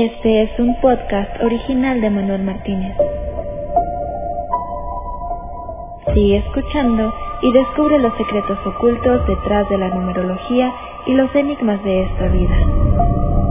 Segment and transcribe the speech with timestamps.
[0.00, 2.96] Este es un podcast original de Manuel Martínez.
[6.14, 7.12] Sigue escuchando
[7.42, 10.72] y descubre los secretos ocultos detrás de la numerología
[11.04, 12.56] y los enigmas de esta vida.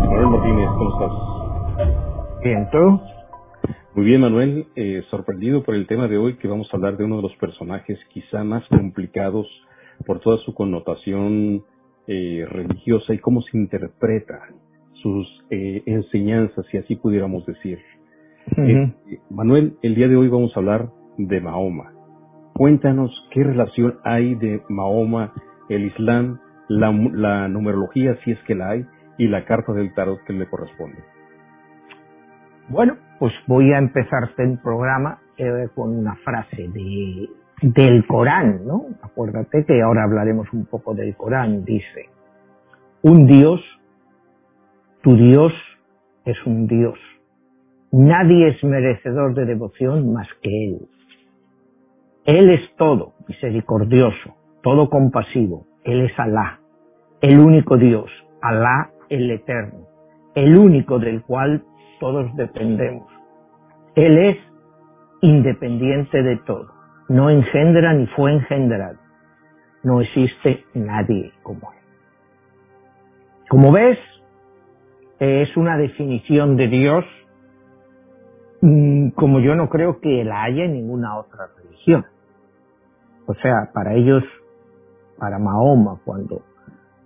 [0.06, 2.42] Manuel Martínez, ¿cómo estás?
[2.42, 3.02] Bien, ¿tú?
[3.96, 4.68] Muy bien, Manuel.
[4.78, 7.36] Eh, sorprendido por el tema de hoy, que vamos a hablar de uno de los
[7.36, 9.48] personajes quizá más complicados
[10.06, 11.66] por toda su connotación
[12.08, 14.40] eh, religiosa y cómo se interpreta
[15.02, 17.80] sus eh, enseñanzas, si así pudiéramos decir.
[18.58, 18.94] Eh,
[19.30, 21.92] Manuel, el día de hoy vamos a hablar de Mahoma.
[22.54, 25.34] Cuéntanos qué relación hay de Mahoma,
[25.70, 28.86] el Islam, la, la numerología, si es que la hay,
[29.18, 30.98] y la carta del tarot que le corresponde.
[32.70, 37.30] Bueno, pues voy a empezar este programa eh, con una frase de,
[37.62, 38.86] del Corán, ¿no?
[39.02, 41.64] Acuérdate que ahora hablaremos un poco del Corán.
[41.64, 42.10] Dice,
[43.02, 43.62] un Dios
[45.08, 45.54] tu Dios
[46.26, 47.00] es un Dios.
[47.94, 50.80] Nadie es merecedor de devoción más que Él.
[52.26, 55.66] Él es todo, misericordioso, todo compasivo.
[55.86, 56.60] Él es Alá,
[57.22, 59.88] el único Dios, Alá el eterno,
[60.36, 61.64] el único del cual
[62.02, 63.10] todos dependemos.
[63.96, 64.38] Él es
[65.22, 66.68] independiente de todo,
[67.08, 68.98] no engendra ni fue engendrado.
[69.84, 71.80] No existe nadie como Él.
[73.48, 73.98] Como ves,
[75.20, 77.06] es una definición de Dios
[78.62, 82.06] mm, como yo no creo que la haya en ninguna otra religión.
[83.26, 84.24] O sea, para ellos,
[85.18, 86.44] para Mahoma, cuando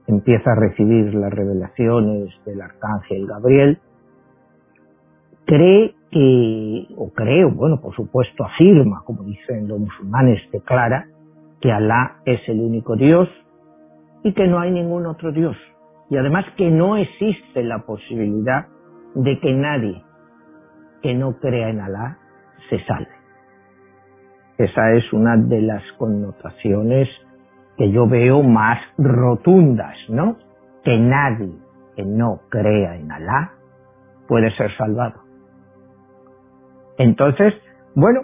[0.07, 3.79] empieza a recibir las revelaciones del arcángel Gabriel,
[5.45, 11.07] cree que, o creo, bueno, por supuesto afirma, como dicen los musulmanes, declara
[11.61, 13.29] que Alá es el único Dios
[14.23, 15.55] y que no hay ningún otro Dios
[16.11, 18.67] y además que no existe la posibilidad
[19.15, 20.03] de que nadie
[21.01, 22.17] que no crea en Alá
[22.69, 23.15] se salve.
[24.57, 27.07] Esa es una de las connotaciones
[27.77, 30.35] que yo veo más rotundas, ¿no?
[30.83, 31.55] Que nadie
[31.95, 33.53] que no crea en Alá
[34.27, 35.21] puede ser salvado.
[36.97, 37.53] Entonces,
[37.95, 38.23] bueno,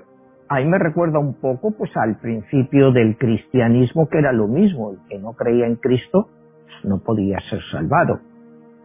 [0.50, 4.98] ahí me recuerda un poco pues al principio del cristianismo que era lo mismo, el
[5.08, 6.28] que no creía en Cristo
[6.84, 8.20] no podía ser salvado.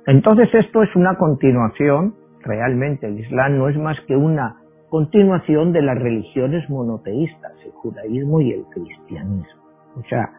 [0.06, 4.56] Entonces esto es una continuación, realmente el Islam no es más que una
[4.88, 9.62] continuación de las religiones monoteístas, el judaísmo y el cristianismo.
[9.96, 10.30] O sea,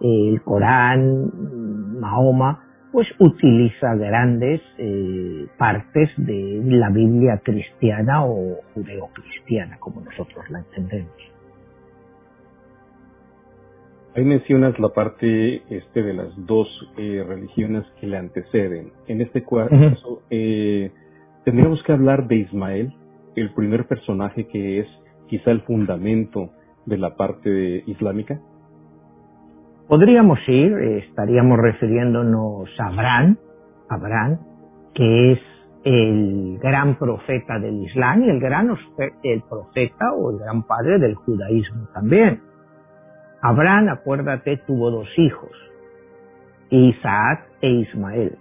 [0.00, 10.00] el Corán, Mahoma, pues utiliza grandes eh, partes de la Biblia cristiana o judeocristiana, como
[10.00, 11.12] nosotros la entendemos.
[14.16, 18.92] Ahí mencionas la parte este de las dos eh, religiones que le anteceden.
[19.06, 20.90] En este caso, eh,
[21.44, 22.92] tendríamos que hablar de Ismael,
[23.36, 24.86] el primer personaje que es
[25.28, 26.50] quizá el fundamento
[26.86, 28.40] de la parte islámica.
[29.86, 30.72] Podríamos ir,
[31.06, 33.36] estaríamos refiriéndonos a Abraham,
[33.88, 34.38] Abraham,
[34.94, 35.38] que es
[35.84, 38.76] el gran profeta del Islam y el gran
[39.22, 42.47] el profeta o el gran padre del judaísmo también.
[43.40, 45.50] Abraham, acuérdate, tuvo dos hijos,
[46.70, 48.36] Isaac e Ismael.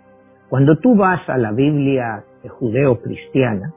[0.50, 3.74] Cuando tú vas a la Biblia judeo-cristiana,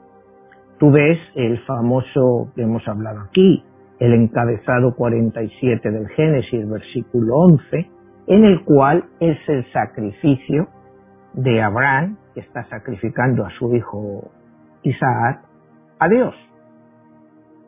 [0.79, 3.63] tú ves el famoso que hemos hablado aquí,
[3.99, 7.89] el encabezado 47 del Génesis, versículo 11,
[8.27, 10.67] en el cual es el sacrificio
[11.33, 14.31] de Abraham, que está sacrificando a su hijo
[14.83, 15.41] Isaac,
[15.99, 16.33] a Dios.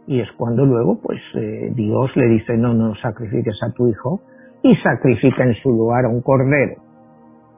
[0.07, 4.21] Y es cuando luego, pues, eh, Dios le dice, no, no sacrifiques a tu hijo,
[4.63, 6.81] y sacrifica en su lugar a un cordero.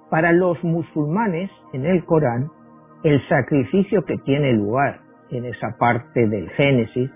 [0.10, 2.50] Para los musulmanes, en el Corán,
[3.04, 7.12] el sacrificio que tiene lugar en esa parte del Génesis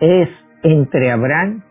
[0.00, 0.28] es
[0.62, 1.62] entre Abraham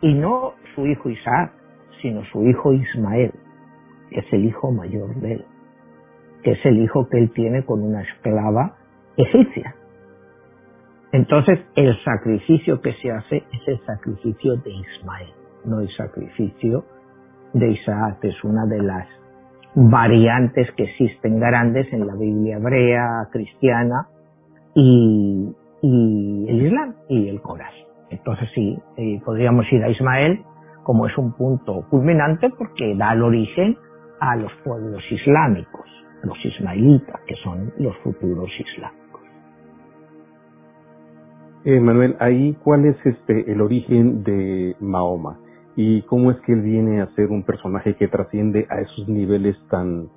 [0.00, 1.52] y no su hijo Isaac,
[2.00, 3.32] sino su hijo Ismael,
[4.10, 5.44] que es el hijo mayor de él,
[6.42, 8.76] que es el hijo que él tiene con una esclava
[9.16, 9.74] egipcia.
[11.12, 15.28] Entonces, el sacrificio que se hace es el sacrificio de Ismael,
[15.64, 16.84] no el sacrificio
[17.52, 18.18] de Isaac.
[18.22, 19.08] Es una de las
[19.74, 24.06] variantes que existen grandes en la Biblia hebrea, cristiana
[24.74, 25.52] y,
[25.82, 27.72] el Islam y el Corán.
[28.10, 30.44] Entonces sí, eh, podríamos ir a Ismael
[30.84, 33.76] como es un punto culminante porque da el origen
[34.20, 35.86] a los pueblos islámicos,
[36.22, 38.99] los ismaelitas, que son los futuros islámicos.
[41.62, 45.38] Eh, Manuel, ahí cuál es este el origen de Mahoma
[45.76, 49.56] y cómo es que él viene a ser un personaje que trasciende a esos niveles
[49.68, 50.08] tan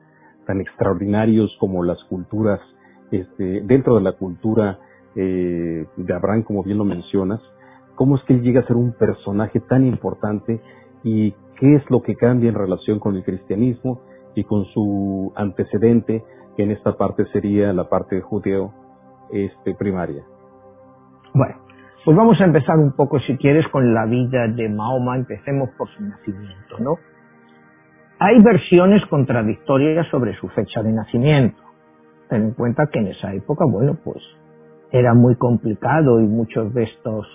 [0.45, 2.61] tan extraordinarios como las culturas
[3.11, 4.79] este, dentro de la cultura
[5.15, 7.41] eh, de Abraham, como bien lo mencionas,
[7.95, 10.61] cómo es que él llega a ser un personaje tan importante
[11.03, 14.01] y qué es lo que cambia en relación con el cristianismo
[14.33, 16.23] y con su antecedente,
[16.55, 18.73] que en esta parte sería la parte judeo
[19.31, 20.23] este, primaria.
[21.33, 21.55] Bueno,
[22.05, 25.15] pues vamos a empezar un poco, si quieres, con la vida de Mahoma.
[25.15, 26.97] Empecemos por su nacimiento, ¿no?
[28.19, 31.61] Hay versiones contradictorias sobre su fecha de nacimiento.
[32.29, 34.23] Ten en cuenta que en esa época, bueno, pues
[34.91, 37.27] era muy complicado y muchos de estos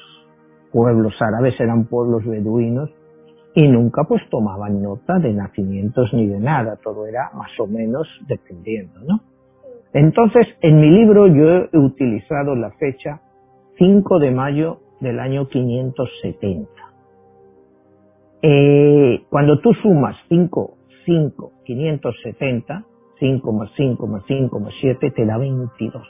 [0.73, 2.91] pueblos árabes eran pueblos beduinos
[3.55, 8.06] y nunca pues tomaban nota de nacimientos ni de nada, todo era más o menos
[8.29, 9.21] dependiendo, ¿no?
[9.93, 13.21] Entonces, en mi libro yo he utilizado la fecha
[13.79, 16.69] 5 de mayo del año 570.
[18.43, 22.85] Eh, cuando tú sumas 5, 5, 570,
[23.19, 26.07] 5 más 5 más 5 más 7 te da 22.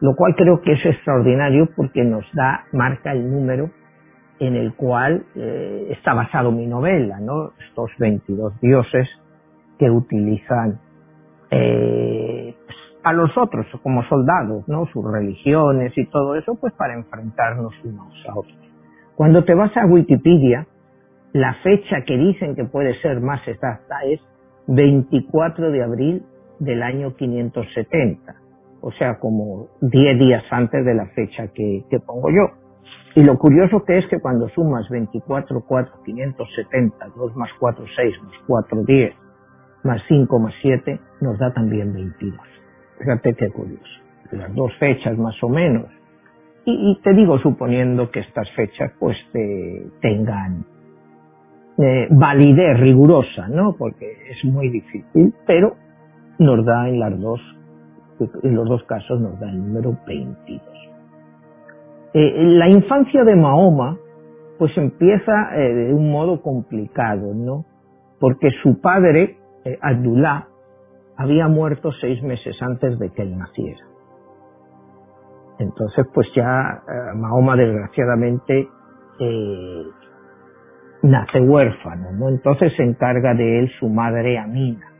[0.00, 3.70] Lo cual creo que es extraordinario porque nos da, marca el número
[4.38, 7.52] en el cual eh, está basado mi novela, ¿no?
[7.68, 9.08] Estos 22 dioses
[9.78, 10.80] que utilizan
[11.50, 12.55] eh,
[13.06, 14.84] a los otros como soldados, ¿no?
[14.86, 18.58] Sus religiones y todo eso, pues para enfrentarnos unos a otros.
[19.14, 20.66] Cuando te vas a Wikipedia,
[21.32, 24.20] la fecha que dicen que puede ser más exacta es
[24.66, 26.24] 24 de abril
[26.58, 28.34] del año 570,
[28.80, 32.56] o sea, como 10 días antes de la fecha que, que pongo yo.
[33.14, 38.22] Y lo curioso que es que cuando sumas 24, 4, 570, 2 más 4, 6,
[38.24, 39.14] más 4, 10,
[39.84, 42.55] más 5, más 7, nos da también 22.
[42.98, 44.00] Fíjate qué curioso.
[44.32, 45.86] Las dos fechas más o menos.
[46.64, 49.16] Y, te digo suponiendo que estas fechas pues
[50.00, 50.64] tengan
[51.78, 53.76] eh, validez rigurosa, ¿no?
[53.78, 55.76] Porque es muy difícil, pero
[56.38, 57.40] nos da en las dos,
[58.42, 60.62] en los dos casos nos da el número 22.
[62.14, 63.96] Eh, la infancia de Mahoma
[64.58, 67.64] pues empieza eh, de un modo complicado, ¿no?
[68.18, 69.36] Porque su padre,
[69.82, 70.48] Abdullah,
[71.16, 73.80] había muerto seis meses antes de que él naciera.
[75.58, 76.82] Entonces, pues ya
[77.14, 78.68] Mahoma desgraciadamente
[81.02, 82.28] nace huérfano, ¿no?
[82.28, 84.92] Entonces se encarga de él su madre Amina.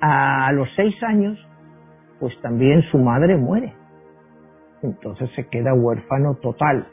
[0.00, 1.38] A los seis años,
[2.18, 3.74] pues también su madre muere
[4.86, 6.86] entonces se queda huérfano total.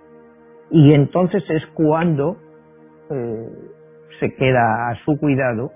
[0.71, 2.37] Y entonces es cuando
[3.09, 3.49] eh,
[4.19, 5.71] se queda a su cuidado,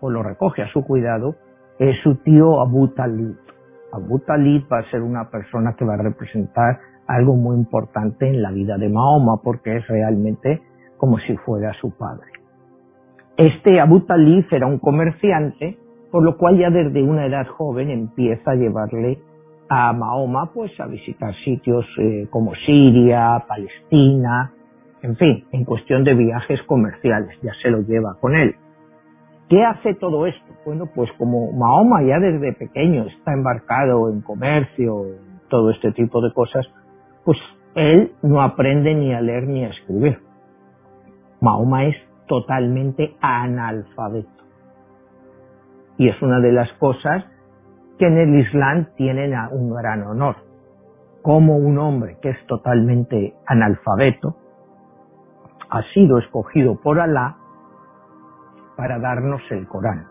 [0.00, 1.34] o lo recoge a su cuidado,
[1.78, 3.36] es su tío Abu Talib.
[3.92, 8.42] Abu Talib va a ser una persona que va a representar algo muy importante en
[8.42, 10.62] la vida de Mahoma, porque es realmente
[10.96, 12.26] como si fuera su padre.
[13.36, 15.78] Este Abu Talib era un comerciante,
[16.10, 19.18] por lo cual ya desde una edad joven empieza a llevarle
[19.68, 24.52] a Mahoma pues a visitar sitios eh, como Siria, Palestina,
[25.02, 28.56] en fin, en cuestión de viajes comerciales, ya se lo lleva con él.
[29.48, 30.54] ¿Qué hace todo esto?
[30.64, 35.04] Bueno, pues como Mahoma ya desde pequeño está embarcado en comercio,
[35.48, 36.66] todo este tipo de cosas,
[37.24, 37.38] pues
[37.76, 40.18] él no aprende ni a leer ni a escribir.
[41.40, 41.96] Mahoma es
[42.26, 44.28] totalmente analfabeto.
[45.98, 47.24] Y es una de las cosas
[47.98, 50.36] que en el Islam tienen un gran honor.
[51.22, 54.36] Como un hombre que es totalmente analfabeto
[55.70, 57.36] ha sido escogido por Alá
[58.76, 60.06] para darnos el Corán.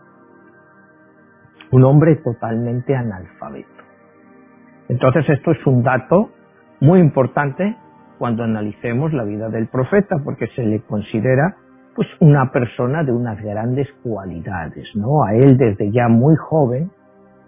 [1.70, 3.68] Un hombre totalmente analfabeto.
[4.88, 6.30] Entonces esto es un dato
[6.80, 7.76] muy importante
[8.18, 11.56] cuando analicemos la vida del profeta porque se le considera
[11.94, 15.24] pues una persona de unas grandes cualidades, ¿no?
[15.24, 16.90] A él desde ya muy joven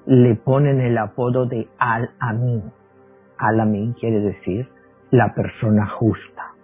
[0.07, 2.63] le ponen el apodo de Al-Amin.
[3.37, 4.67] Al-Amin quiere decir
[5.11, 6.55] la persona justa,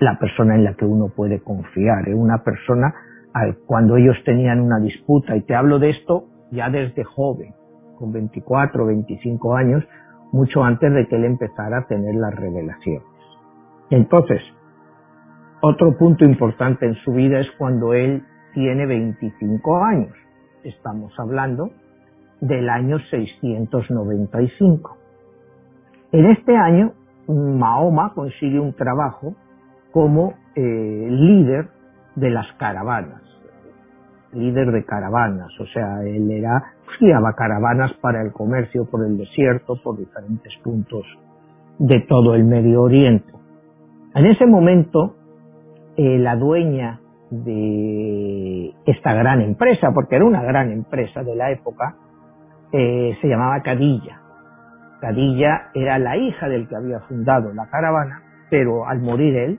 [0.00, 2.92] la persona en la que uno puede confiar, es una persona
[3.66, 7.54] cuando ellos tenían una disputa, y te hablo de esto ya desde joven,
[7.98, 9.84] con 24 o 25 años,
[10.32, 13.06] mucho antes de que él empezara a tener las revelaciones.
[13.90, 14.40] Entonces,
[15.60, 18.24] otro punto importante en su vida es cuando él
[18.54, 20.12] tiene 25 años.
[20.64, 21.70] Estamos hablando
[22.40, 24.96] del año 695.
[26.12, 26.92] En este año,
[27.28, 29.34] Mahoma consigue un trabajo
[29.92, 31.68] como eh, líder
[32.16, 33.22] de las caravanas,
[34.32, 36.62] líder de caravanas, o sea, él era,
[37.00, 41.04] guiaba caravanas para el comercio por el desierto, por diferentes puntos
[41.78, 43.32] de todo el Medio Oriente.
[44.14, 45.16] En ese momento,
[45.96, 47.00] eh, la dueña
[47.30, 51.96] de esta gran empresa, porque era una gran empresa de la época,
[52.72, 54.20] eh, se llamaba Cadilla.
[55.00, 59.58] Cadilla era la hija del que había fundado la caravana, pero al morir él,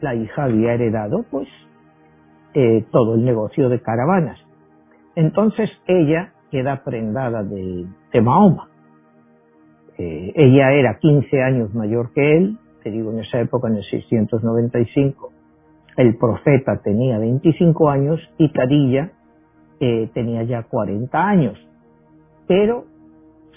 [0.00, 1.48] la hija había heredado pues
[2.54, 4.38] eh, todo el negocio de caravanas.
[5.14, 7.86] Entonces ella queda prendada de,
[8.22, 8.68] Mahoma.
[9.98, 13.84] Eh, ella era 15 años mayor que él, te digo, en esa época, en el
[13.84, 15.32] 695,
[15.96, 19.10] el profeta tenía 25 años y Cadilla
[19.80, 21.58] eh, tenía ya 40 años.
[22.46, 22.84] Pero,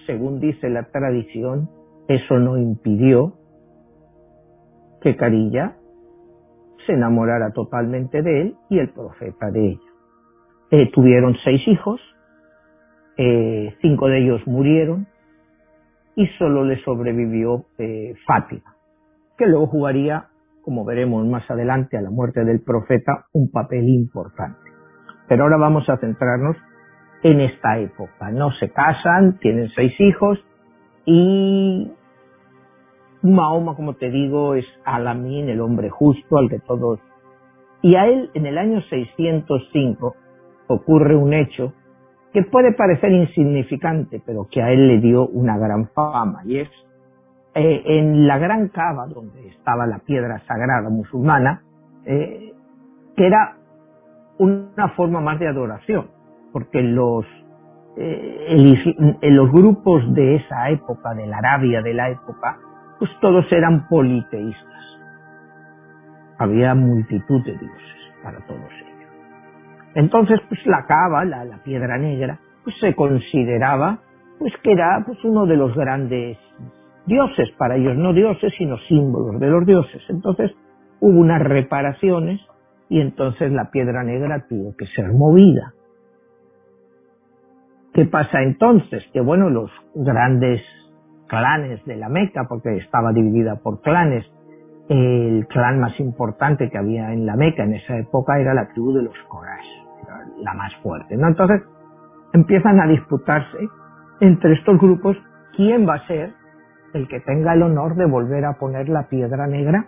[0.08, 1.70] según dice la tradición,
[2.08, 3.34] eso no impidió
[5.02, 5.78] que Cadilla
[6.86, 9.92] se enamorara totalmente de él y el profeta de ella.
[10.72, 12.00] Eh, tuvieron seis hijos,
[13.18, 15.08] eh, cinco de ellos murieron
[16.16, 17.66] y solo le sobrevivió
[18.26, 18.76] Fátima,
[19.38, 20.28] que luego jugaría
[20.62, 24.60] como veremos más adelante a la muerte del profeta, un papel importante.
[25.28, 26.56] Pero ahora vamos a centrarnos
[27.24, 28.32] en esta época.
[28.32, 30.40] No se casan, tienen seis hijos
[31.06, 31.92] y
[33.24, 37.00] Mahoma, como te digo, es Alamín, el hombre justo al que todos...
[37.84, 40.16] Y a él, en el año 605,
[40.68, 41.74] ocurre un hecho
[42.34, 46.70] que puede parecer insignificante, pero que a él le dio una gran fama, y es
[47.54, 51.64] eh, en la gran cava donde estaba la piedra sagrada musulmana,
[52.06, 52.54] eh,
[53.16, 53.58] que era
[54.38, 56.08] una forma más de adoración,
[56.54, 57.26] porque los,
[57.98, 62.58] eh, los grupos de esa época, de la Arabia de la época,
[63.02, 65.00] pues todos eran politeístas.
[66.38, 69.10] Había multitud de dioses para todos ellos.
[69.96, 73.98] Entonces, pues la cava, la, piedra negra, pues se consideraba
[74.38, 76.38] pues que era pues uno de los grandes
[77.08, 80.04] dioses, para ellos no dioses, sino símbolos de los dioses.
[80.08, 80.52] Entonces
[81.00, 82.40] hubo unas reparaciones
[82.88, 85.74] y entonces la piedra negra tuvo que ser movida.
[87.96, 89.04] ¿Qué pasa entonces?
[89.12, 90.62] Que bueno, los grandes
[91.32, 94.26] clanes de la Meca, porque estaba dividida por clanes,
[94.90, 98.92] el clan más importante que había en la Meca en esa época era la tribu
[98.92, 101.16] de los Quraysh, la más fuerte.
[101.16, 101.30] ¿no?
[101.30, 101.62] Entonces
[102.34, 103.58] empiezan a disputarse
[104.20, 105.16] entre estos grupos
[105.56, 106.34] quién va a ser
[106.94, 109.86] el que tenga el honor de volver a poner la piedra negra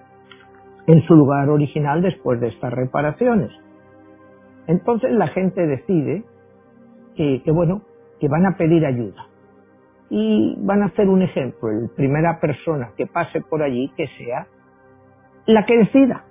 [0.88, 3.52] en su lugar original después de estas reparaciones.
[4.68, 6.24] Entonces la gente decide
[7.18, 7.82] que, bueno,
[8.22, 9.33] que van a pedir ayuda
[10.16, 11.72] y van a hacer un ejemplo.
[11.72, 14.46] La primera persona que pase por allí que sea
[15.48, 16.24] la que decida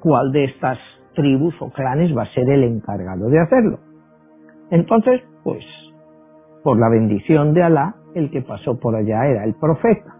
[0.00, 0.78] cuál de estas
[1.14, 3.78] tribus o clanes va a ser el encargado de hacerlo.
[4.70, 5.62] Entonces, pues,
[6.64, 10.16] por la bendición de Alá, el que pasó por allá era el profeta.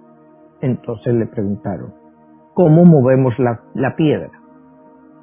[0.61, 1.95] Entonces le preguntaron,
[2.52, 4.30] ¿cómo movemos la, piedra?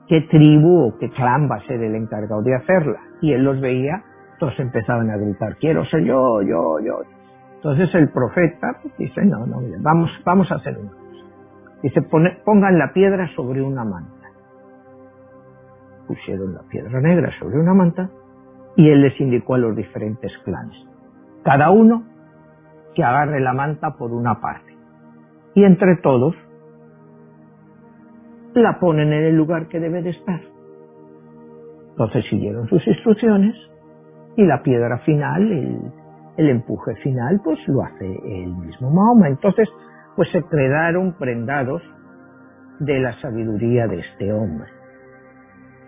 [0.08, 3.00] ¿Qué tribu o qué clan va a ser el encargado de hacerla?
[3.22, 4.04] Y él los veía,
[4.40, 7.17] todos empezaban a gritar, quiero ser yo, yo, yo.
[7.58, 11.02] Entonces el profeta dice, no, no, vamos, vamos a hacer una cosa.
[11.82, 14.28] Dice, pongan la piedra sobre una manta.
[16.08, 18.10] Pusieron la piedra negra sobre una manta
[18.76, 20.78] y él les indicó a los diferentes clanes.
[21.44, 22.04] Cada uno
[22.96, 24.76] que agarre la manta por una parte.
[25.56, 26.36] Y entre todos
[28.54, 30.42] la ponen en el lugar que debe de estar.
[31.90, 33.56] Entonces siguieron sus instrucciones
[34.36, 35.92] y la piedra final, el,
[36.38, 39.28] el empuje final, pues lo hace el mismo Mahoma.
[39.28, 39.68] Entonces,
[40.16, 41.82] pues se quedaron prendados
[42.80, 44.70] de la sabiduría de este hombre.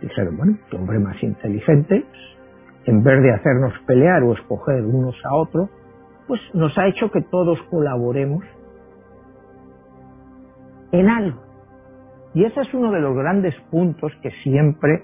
[0.01, 2.06] Dijeron, bueno, qué hombre más inteligente,
[2.86, 5.70] en vez de hacernos pelear o escoger unos a otros,
[6.27, 8.44] pues nos ha hecho que todos colaboremos
[10.91, 11.41] en algo.
[12.34, 15.03] Y ese es uno de los grandes puntos que siempre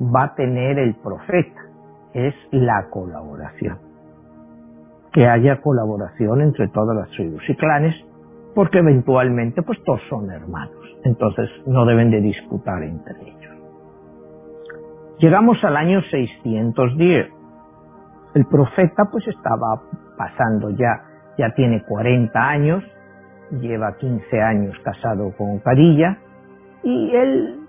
[0.00, 1.60] va a tener el profeta,
[2.12, 3.85] es la colaboración.
[5.16, 7.94] Que haya colaboración entre todas las tribus y clanes,
[8.54, 13.54] porque eventualmente pues todos son hermanos, entonces no deben de disputar entre ellos.
[15.18, 17.28] Llegamos al año 610.
[18.34, 19.80] El profeta pues estaba
[20.18, 21.02] pasando ya,
[21.38, 22.84] ya tiene 40 años,
[23.50, 26.18] lleva 15 años casado con Carilla
[26.82, 27.60] y él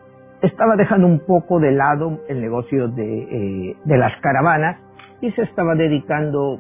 [0.42, 4.82] estaba dejando un poco de lado el negocio de, eh, de las caravanas
[5.22, 6.60] y se estaba dedicando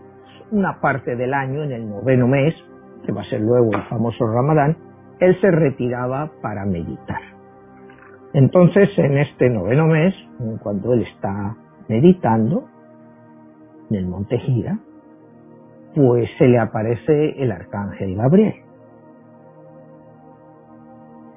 [0.52, 2.54] una parte del año, en el noveno mes,
[3.06, 4.78] que va a ser luego el famoso Ramadán,
[5.20, 7.22] él se retiraba para meditar.
[8.34, 10.14] Entonces, en este noveno mes,
[10.62, 11.56] cuando él está
[11.88, 12.66] meditando
[13.90, 14.78] en el monte Gira,
[15.96, 18.56] pues se le aparece el arcángel Gabriel.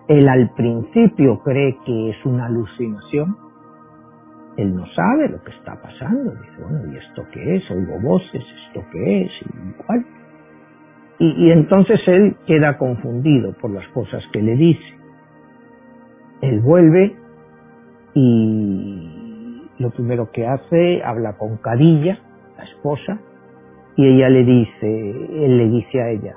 [0.08, 3.36] Él al principio cree que es una alucinación.
[4.60, 6.32] Él no sabe lo que está pasando.
[6.32, 7.70] Dice, bueno, ¿y esto qué es?
[7.70, 9.32] Oigo voces, ¿esto qué es?
[9.42, 10.06] igual.
[11.18, 14.94] y, entonces él queda confundido por las cosas que le dice.
[16.42, 17.16] Él vuelve
[18.14, 19.20] y
[19.78, 22.18] lo primero que hace, habla con Carilla,
[22.56, 23.18] la esposa,
[23.96, 25.10] y ella le dice,
[25.44, 26.36] él le dice a ella,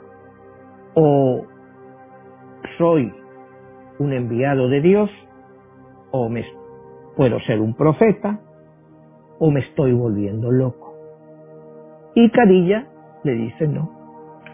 [0.96, 1.46] o
[2.78, 3.12] soy
[4.00, 5.10] un enviado de Dios,
[6.12, 6.46] o me,
[7.16, 8.40] puedo ser un profeta,
[9.40, 10.94] o me estoy volviendo loco.
[12.16, 12.88] Y Carilla
[13.24, 13.90] le dice, no,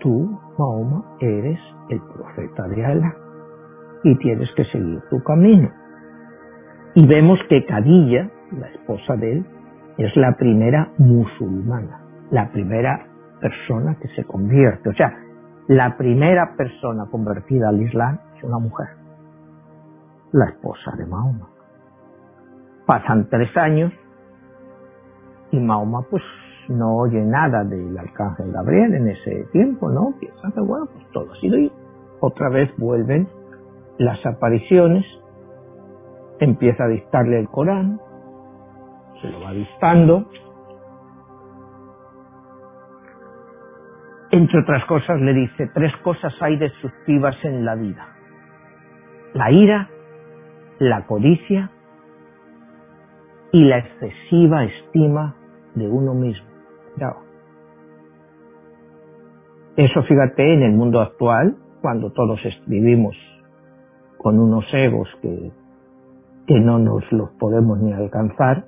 [0.01, 3.15] tú, Mahoma, eres el profeta de Alá
[4.03, 5.69] y tienes que seguir tu camino.
[6.95, 9.45] Y vemos que Khadija, la esposa de él,
[9.97, 12.01] es la primera musulmana,
[12.31, 13.05] la primera
[13.41, 14.89] persona que se convierte.
[14.89, 15.13] O sea,
[15.67, 18.87] la primera persona convertida al Islam es una mujer,
[20.31, 21.49] la esposa de Mahoma.
[22.89, 23.93] Pasan tres años
[25.51, 26.23] y Mahoma pues
[26.69, 30.15] no oye nada del arcángel Gabriel en ese tiempo, ¿no?
[30.19, 31.71] Piensa que bueno, pues todo ha sido y
[32.19, 33.27] otra vez vuelven
[33.99, 35.05] las apariciones,
[36.39, 37.99] empieza a dictarle el Corán,
[39.21, 40.25] se lo va dictando,
[44.31, 48.07] entre otras cosas le dice, tres cosas hay destructivas en la vida,
[49.35, 49.89] la ira,
[50.79, 51.69] la codicia
[53.51, 55.35] y la excesiva estima
[55.75, 56.47] de uno mismo.
[59.75, 63.15] Eso fíjate en el mundo actual, cuando todos vivimos
[64.17, 65.51] con unos egos que,
[66.45, 68.65] que no nos los podemos ni alcanzar,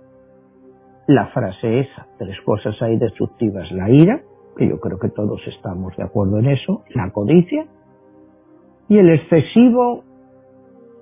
[1.07, 4.21] la frase esa, tres cosas hay destructivas, la ira,
[4.55, 7.65] que yo creo que todos estamos de acuerdo en eso, la codicia
[8.87, 10.03] y el excesivo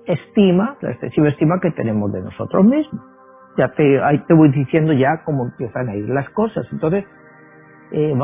[0.06, 3.04] estima, la excesiva estima que tenemos de nosotros mismos.
[3.56, 6.66] Ya te, ahí te voy diciendo ya cómo empiezan a ir las cosas.
[6.72, 7.04] Entonces,
[7.92, 8.14] eh,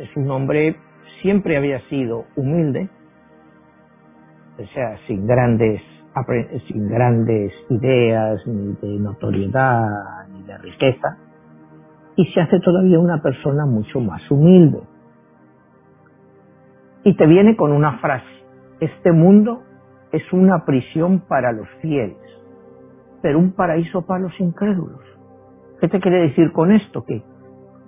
[0.00, 0.76] es un hombre,
[1.22, 2.88] siempre había sido humilde,
[4.58, 5.80] o sea, sin grandes,
[6.66, 11.16] sin grandes ideas, ni de notoriedad, ni de riqueza,
[12.16, 14.80] y se hace todavía una persona mucho más humilde.
[17.04, 18.26] Y te viene con una frase,
[18.80, 19.62] este mundo
[20.12, 22.18] es una prisión para los fieles,
[23.22, 25.00] pero un paraíso para los incrédulos.
[25.80, 27.04] ¿Qué te quiere decir con esto?
[27.04, 27.22] Que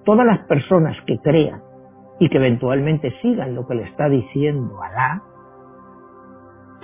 [0.05, 1.63] todas las personas que crean
[2.19, 5.23] y que eventualmente sigan lo que le está diciendo Alá,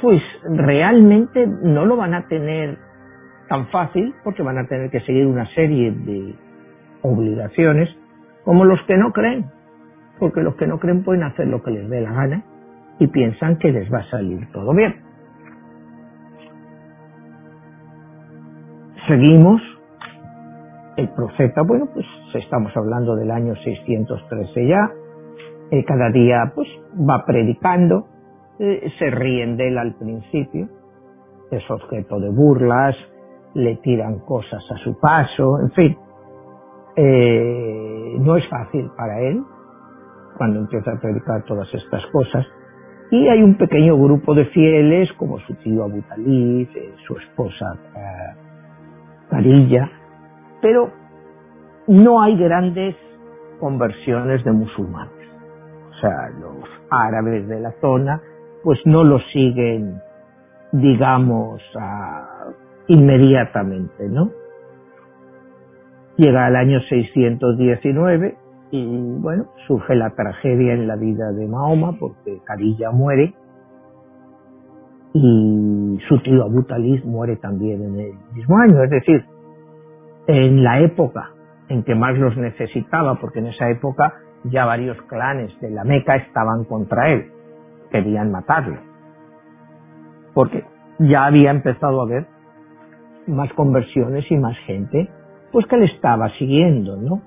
[0.01, 2.79] pues realmente no lo van a tener
[3.49, 6.35] tan fácil porque van a tener que seguir una serie de
[7.03, 7.89] obligaciones
[8.45, 9.47] como los que no creen,
[10.19, 12.45] porque los que no creen pueden hacer lo que les dé la gana
[12.99, 15.08] y piensan que les va a salir todo bien.
[19.09, 19.63] Seguimos.
[20.99, 24.91] El profeta, bueno, pues estamos hablando del año 613 ya,
[25.71, 28.07] eh, cada día pues va predicando,
[28.59, 30.69] eh, se ríen de él al principio,
[31.51, 32.97] es objeto de burlas,
[33.55, 35.97] le tiran cosas a su paso, en fin,
[36.97, 39.41] eh, no es fácil para él
[40.37, 42.45] cuando empieza a predicar todas estas cosas.
[43.11, 46.69] Y hay un pequeño grupo de fieles, como su tío Abu Talib,
[47.07, 47.79] su esposa
[50.61, 50.91] Pero
[51.87, 52.97] no hay grandes
[53.61, 55.13] conversiones de musulmanes.
[55.91, 58.21] O sea, los árabes de la zona
[58.63, 60.01] pues no lo siguen,
[60.73, 61.63] digamos,
[62.89, 64.31] inmediatamente, ¿no?
[66.17, 68.37] Llega el año 619
[68.73, 73.35] y, bueno, surge la tragedia en la vida de Mahoma porque Carilla muere
[75.15, 78.83] y su tío Abu Talib muere también en el mismo año.
[78.85, 79.25] Es decir,
[80.27, 81.31] en la época
[81.69, 86.17] en que más los necesitaba, porque en esa época ya varios clanes de la Meca
[86.17, 87.31] estaban contra él,
[87.91, 88.81] querían matarlo,
[90.35, 90.65] porque
[90.99, 92.27] ya había empezado a haber
[93.27, 95.11] más conversiones y más gente,
[95.53, 97.21] pues que le estaba siguiendo, ¿no?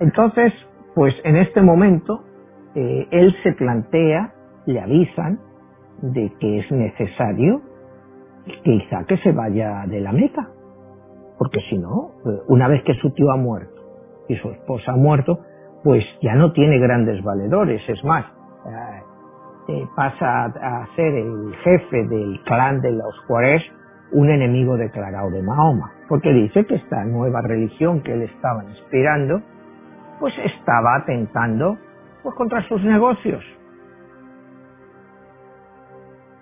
[0.00, 0.52] Entonces,
[0.94, 2.24] pues en este momento,
[2.74, 4.32] eh, él se plantea,
[4.66, 5.38] le avisan
[6.02, 7.62] de que es necesario
[8.64, 10.48] que que se vaya de la Meca,
[11.38, 13.80] porque si no, eh, una vez que su tío ha muerto
[14.28, 15.40] y su esposa ha muerto,
[15.82, 18.24] pues ya no tiene grandes valedores, es más,
[18.66, 19.02] eh,
[19.68, 23.62] eh, pasa a, ser el jefe del clan de los Juárez,
[24.12, 29.40] un enemigo declarado de Mahoma, porque dice que esta nueva religión que él estaba inspirando,
[30.18, 31.78] pues estaba atentando
[32.22, 33.42] pues contra sus negocios.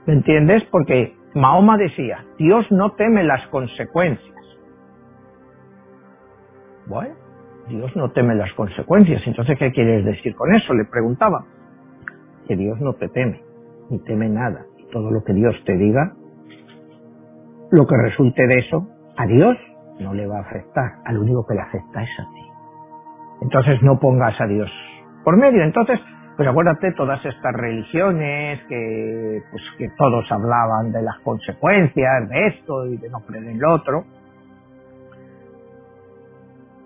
[0.08, 0.64] ¿Me entiendes?
[0.72, 4.36] Porque Mahoma decía, Dios no teme las consecuencias.
[6.88, 7.14] Bueno,
[7.68, 9.22] Dios no teme las consecuencias.
[9.26, 10.74] Entonces, ¿qué quieres decir con eso?
[10.74, 11.44] Le preguntaba.
[12.48, 13.42] que Dios no te teme,
[13.90, 14.66] ni teme nada.
[14.78, 16.14] Y todo lo que Dios te diga,
[17.70, 19.56] lo que resulte de eso, a Dios
[20.00, 20.92] no le va a afectar.
[21.06, 22.42] Al único que le afecta es a ti.
[23.42, 24.70] Entonces no pongas a Dios
[25.24, 25.62] por medio.
[25.64, 26.00] Entonces,
[26.38, 32.86] pues acuérdate todas estas religiones que, pues que todos hablaban de las consecuencias de esto
[32.86, 34.04] y de no creer en lo otro.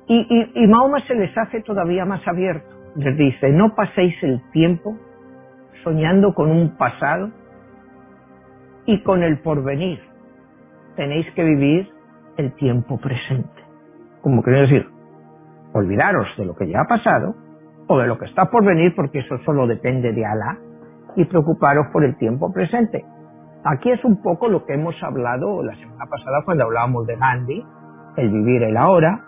[0.07, 2.75] Y, y, y Mahoma se les hace todavía más abierto.
[2.97, 4.97] Les dice, no paséis el tiempo
[5.85, 7.29] soñando con un pasado
[8.87, 10.01] y con el porvenir.
[10.97, 11.91] Tenéis que vivir
[12.38, 13.62] el tiempo presente.
[14.23, 14.88] Como quiero decir,
[15.75, 17.35] olvidaros de lo que ya ha pasado
[17.99, 20.59] de lo que está por venir porque eso solo depende de Alá
[21.17, 23.05] y preocuparos por el tiempo presente.
[23.65, 27.65] Aquí es un poco lo que hemos hablado la semana pasada cuando hablábamos de Gandhi,
[28.17, 29.21] el vivir el ahora,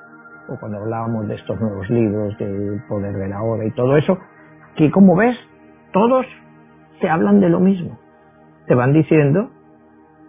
[0.49, 4.19] o cuando hablábamos de estos nuevos libros del poder de la hora y todo eso,
[4.77, 5.37] que como ves,
[5.93, 6.27] todos
[7.01, 7.99] se hablan de lo mismo.
[8.67, 9.51] Te van diciendo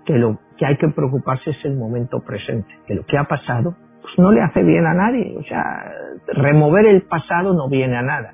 [0.05, 3.75] que lo que hay que preocuparse es el momento presente, que lo que ha pasado
[4.05, 5.35] pues no le hace bien a nadie.
[5.35, 5.91] O sea,
[6.27, 8.33] remover el pasado no viene a nada.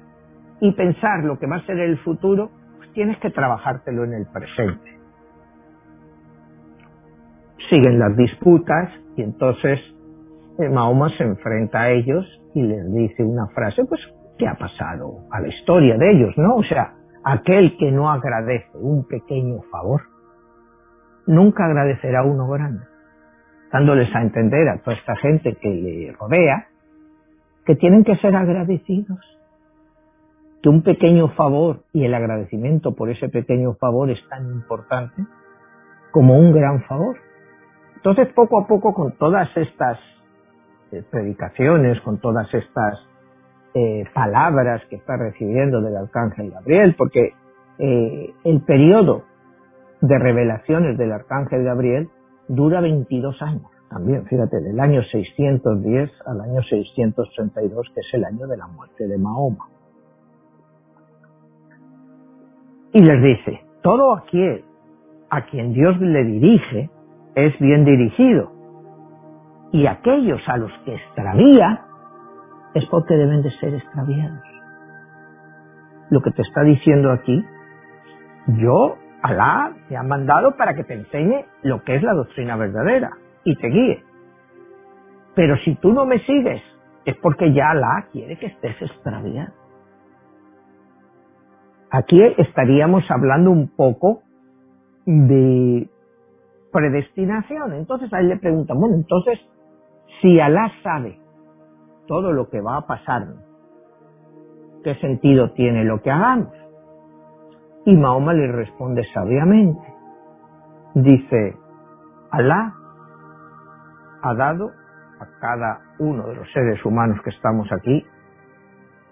[0.59, 4.25] Y pensar lo que va a ser el futuro, pues tienes que trabajártelo en el
[4.27, 4.99] presente.
[7.69, 9.79] Siguen las disputas y entonces
[10.59, 14.01] eh, Mahoma se enfrenta a ellos y les dice una frase, pues,
[14.37, 16.57] ¿qué ha pasado a la historia de ellos, no?
[16.57, 20.01] O sea, aquel que no agradece un pequeño favor,
[21.27, 22.83] nunca agradecerá uno grande,
[23.71, 26.67] dándoles a entender a toda esta gente que le rodea
[27.65, 29.19] que tienen que ser agradecidos,
[30.61, 35.23] que un pequeño favor y el agradecimiento por ese pequeño favor es tan importante
[36.11, 37.17] como un gran favor.
[37.95, 39.99] Entonces, poco a poco, con todas estas
[40.91, 42.99] eh, predicaciones, con todas estas
[43.73, 47.33] eh, palabras que está recibiendo del arcángel Gabriel, porque
[47.77, 49.23] eh, el periodo
[50.01, 52.09] de revelaciones del arcángel Gabriel
[52.47, 53.63] dura 22 años.
[53.89, 59.07] También, fíjate, del año 610 al año 632, que es el año de la muerte
[59.07, 59.67] de Mahoma.
[62.93, 64.63] Y les dice, todo aquel
[65.29, 66.89] a quien Dios le dirige
[67.35, 68.51] es bien dirigido,
[69.71, 71.85] y aquellos a los que extravía
[72.73, 74.43] es porque deben de ser extraviados.
[76.09, 77.43] Lo que te está diciendo aquí,
[78.47, 83.11] yo Alá te ha mandado para que te enseñe lo que es la doctrina verdadera
[83.43, 84.03] y te guíe.
[85.35, 86.61] Pero si tú no me sigues,
[87.05, 89.53] es porque ya Alá quiere que estés extraviado.
[91.91, 94.23] Aquí estaríamos hablando un poco
[95.05, 95.89] de
[96.71, 97.73] predestinación.
[97.73, 99.39] Entonces a él le preguntan, bueno, entonces,
[100.21, 101.19] si Alá sabe
[102.07, 103.27] todo lo que va a pasar,
[104.83, 106.49] ¿qué sentido tiene lo que hagamos?
[107.85, 109.81] Y Mahoma le responde sabiamente.
[110.93, 111.57] Dice,
[112.31, 112.73] Alá
[114.21, 114.71] ha dado
[115.19, 118.05] a cada uno de los seres humanos que estamos aquí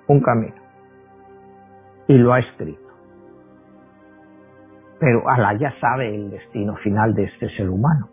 [0.07, 0.55] un camino.
[2.07, 2.89] Y lo ha escrito.
[4.99, 8.09] Pero Alá ya sabe el destino final de este ser humano.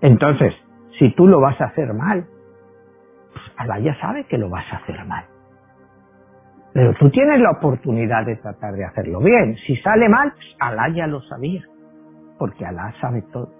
[0.00, 0.54] Entonces,
[0.98, 2.26] si tú lo vas a hacer mal,
[3.32, 5.24] pues Alá ya sabe que lo vas a hacer mal.
[6.72, 9.56] Pero tú tienes la oportunidad de tratar de hacerlo bien.
[9.66, 11.62] Si sale mal, Alá ya lo sabía,
[12.38, 13.50] porque Alá sabe todo.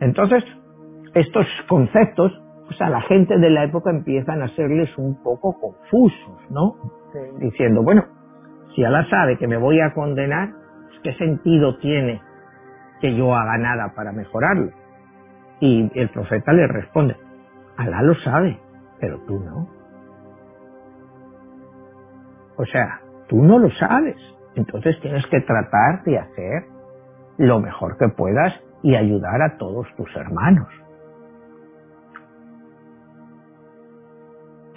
[0.00, 0.44] Entonces,
[1.14, 2.32] estos conceptos,
[2.66, 6.76] pues a la gente de la época empiezan a serles un poco confusos, ¿no?
[7.38, 8.04] Diciendo, bueno,
[8.74, 10.50] si Alá sabe que me voy a condenar,
[10.88, 12.20] pues, ¿qué sentido tiene
[13.00, 14.70] que yo haga nada para mejorarlo?
[15.60, 17.16] Y el profeta le responde,
[17.76, 18.58] Alá lo sabe,
[19.00, 19.83] pero tú no.
[22.56, 24.16] O sea, tú no lo sabes.
[24.54, 26.64] Entonces tienes que tratar de hacer
[27.38, 30.68] lo mejor que puedas y ayudar a todos tus hermanos.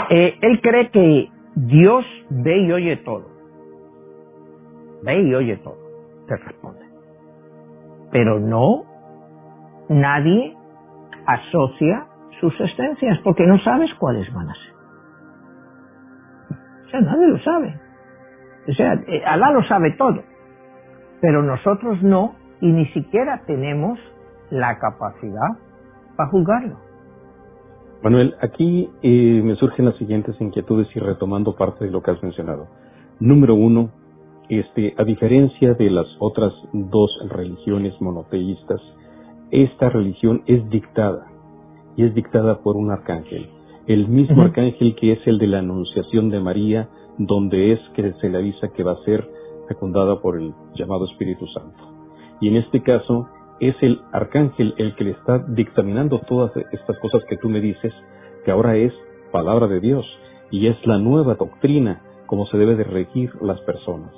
[0.09, 3.25] Eh, él cree que Dios ve y oye todo.
[5.03, 5.77] Ve y oye todo,
[6.27, 6.85] te responde.
[8.11, 8.85] Pero no,
[9.89, 10.55] nadie
[11.25, 12.07] asocia
[12.39, 14.76] sus existencias porque no sabes cuáles van a ser.
[16.87, 17.79] O sea, nadie lo sabe.
[18.67, 20.23] O sea, eh, Alá lo sabe todo.
[21.21, 23.99] Pero nosotros no, y ni siquiera tenemos
[24.49, 25.57] la capacidad
[26.15, 26.77] para juzgarlo.
[28.03, 32.21] Manuel, aquí eh, me surgen las siguientes inquietudes y retomando parte de lo que has
[32.21, 32.67] mencionado.
[33.19, 33.89] Número uno,
[34.49, 38.79] este, a diferencia de las otras dos religiones monoteístas,
[39.51, 41.25] esta religión es dictada
[41.95, 43.49] y es dictada por un arcángel.
[43.87, 48.29] El mismo arcángel que es el de la anunciación de María, donde es que se
[48.29, 49.27] le avisa que va a ser
[49.67, 51.77] fecundada por el llamado Espíritu Santo.
[52.41, 53.27] Y en este caso
[53.59, 57.93] es el arcángel el que le está dictaminando todas estas cosas que tú me dices,
[58.43, 58.93] que ahora es
[59.31, 60.05] palabra de Dios
[60.51, 64.11] y es la nueva doctrina como se debe de regir las personas.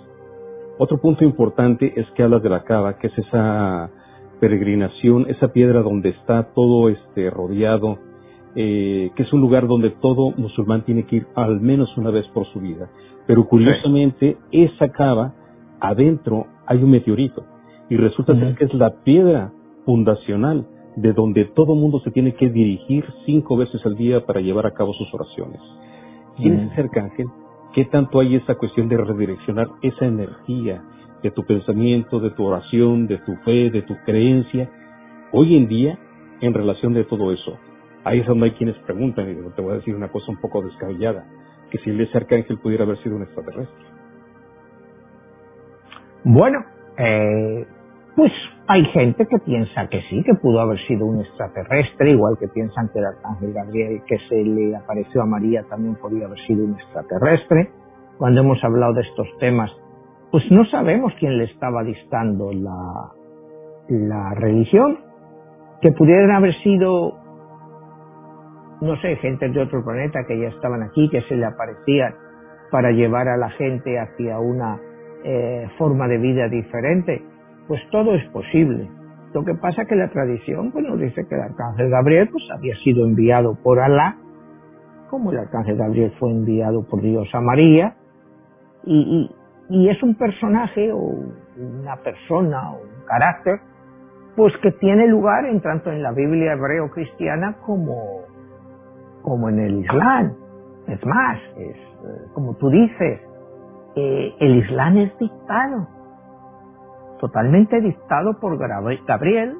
[0.79, 3.91] Otro punto importante es que hablas de la cava, que es esa
[4.39, 7.99] peregrinación, esa piedra donde está todo este rodeado,
[8.55, 12.27] eh, que es un lugar donde todo musulmán tiene que ir al menos una vez
[12.29, 12.89] por su vida.
[13.27, 15.33] Pero curiosamente, esa cava,
[15.79, 17.43] adentro hay un meteorito
[17.89, 19.51] y resulta ser que es la piedra
[19.85, 24.65] fundacional de donde todo mundo se tiene que dirigir cinco veces al día para llevar
[24.65, 25.59] a cabo sus oraciones.
[26.37, 27.27] ¿Quién es ese arcángel?
[27.73, 30.83] ¿Qué tanto hay esa cuestión de redireccionar esa energía
[31.21, 34.69] de tu pensamiento, de tu oración, de tu fe, de tu creencia?
[35.31, 35.99] Hoy en día,
[36.41, 37.57] en relación de todo eso,
[38.09, 40.61] ahí es donde hay quienes preguntan, y te voy a decir una cosa un poco
[40.61, 41.25] descabellada,
[41.69, 43.85] que si ese arcángel pudiera haber sido un extraterrestre.
[46.23, 46.59] Bueno,
[46.97, 47.65] eh,
[48.15, 48.31] pues
[48.67, 52.89] hay gente que piensa que sí, que pudo haber sido un extraterrestre, igual que piensan
[52.89, 56.73] que el arcángel Gabriel que se le apareció a María también podía haber sido un
[56.73, 57.71] extraterrestre.
[58.17, 59.71] Cuando hemos hablado de estos temas,
[60.31, 63.11] pues no sabemos quién le estaba dictando la,
[63.87, 64.99] la religión,
[65.81, 67.18] que pudieran haber sido,
[68.81, 72.13] no sé, gente de otro planeta que ya estaban aquí, que se le aparecían
[72.71, 74.79] para llevar a la gente hacia una
[75.23, 77.21] eh, forma de vida diferente,
[77.67, 78.89] pues todo es posible.
[79.33, 82.43] Lo que pasa es que la tradición pues, nos dice que el arcángel Gabriel pues,
[82.55, 84.17] había sido enviado por Alá,
[85.09, 87.95] como el arcángel Gabriel fue enviado por Dios a María,
[88.85, 89.29] y,
[89.69, 91.15] y, es un personaje o
[91.57, 93.59] una persona o un carácter
[94.35, 98.21] pues que tiene lugar en tanto en la Biblia hebreo cristiana como,
[99.21, 100.33] como en el Islam.
[100.87, 103.21] Es más, es eh, como tú dices,
[103.95, 105.87] el Islam es dictado,
[107.19, 109.57] totalmente dictado por Gabriel,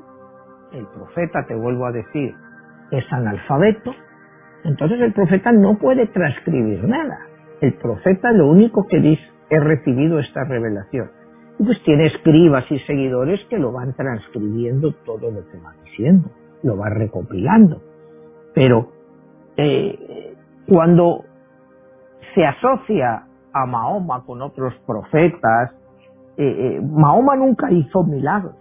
[0.72, 2.34] el profeta, te vuelvo a decir,
[2.92, 3.92] es analfabeto,
[4.64, 7.20] entonces el profeta no puede transcribir nada.
[7.62, 11.12] El profeta lo único que dice, he recibido esta revelación.
[11.58, 16.30] Y pues tiene escribas y seguidores que lo van transcribiendo todo lo que va diciendo,
[16.64, 17.82] lo va recopilando.
[18.54, 18.92] Pero
[19.62, 20.36] eh,
[20.68, 21.26] cuando
[22.34, 25.72] se asocia a Mahoma con otros profetas.
[26.38, 28.56] Eh, eh, Mahoma nunca hizo milagros,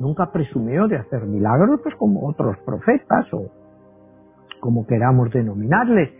[0.00, 3.50] nunca presumió de hacer milagros, pues como otros profetas o
[4.60, 6.10] como queramos denominarles.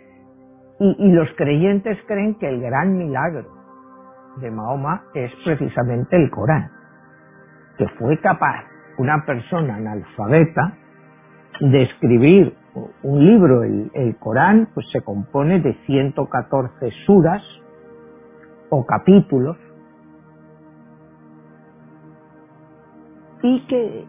[0.81, 3.49] Y, y los creyentes creen que el gran milagro
[4.43, 6.71] de Mahoma es precisamente el Corán,
[7.79, 8.65] que fue capaz
[8.99, 10.77] una persona analfabeta
[11.61, 12.64] de escribir
[13.03, 17.43] un libro, el, Corán, pues se compone de 114 suras
[18.71, 19.57] o capítulos
[23.43, 24.05] y que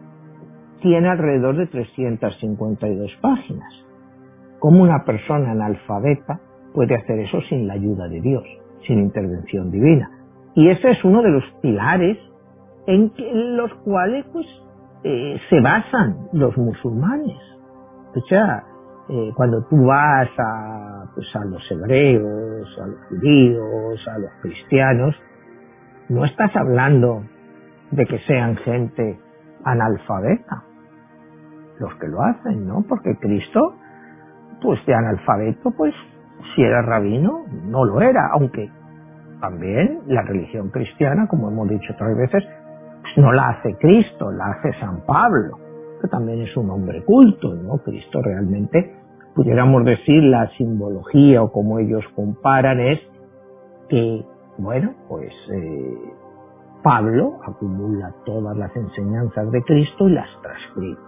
[0.80, 3.72] tiene alrededor de 352 páginas.
[4.58, 6.40] ¿Cómo una persona analfabeta
[6.74, 8.44] puede hacer eso sin la ayuda de Dios,
[8.86, 10.10] sin intervención divina?
[10.54, 12.18] Y ese es uno de los pilares
[12.86, 13.12] en,
[13.56, 14.46] los cuales pues,
[15.04, 17.36] eh, se basan los musulmanes
[18.22, 18.64] sea,
[19.08, 25.14] eh, cuando tú vas a, pues, a los hebreos, a los judíos, a los cristianos,
[26.08, 27.22] no estás hablando
[27.90, 29.18] de que sean gente
[29.64, 30.64] analfabeta,
[31.78, 32.84] los que lo hacen, ¿no?
[32.88, 33.74] Porque Cristo,
[34.62, 35.94] pues de analfabeto, pues
[36.54, 38.70] si era rabino, no lo era, aunque
[39.40, 42.44] también la religión cristiana, como hemos dicho otras veces,
[43.02, 45.65] pues no la hace Cristo, la hace San Pablo
[46.00, 47.78] que también es un hombre culto, ¿no?
[47.78, 48.94] Cristo realmente,
[49.34, 53.00] pudiéramos decir, la simbología o como ellos comparan es
[53.88, 54.24] que,
[54.58, 56.12] bueno, pues eh,
[56.82, 60.98] Pablo acumula todas las enseñanzas de Cristo y las transcribe.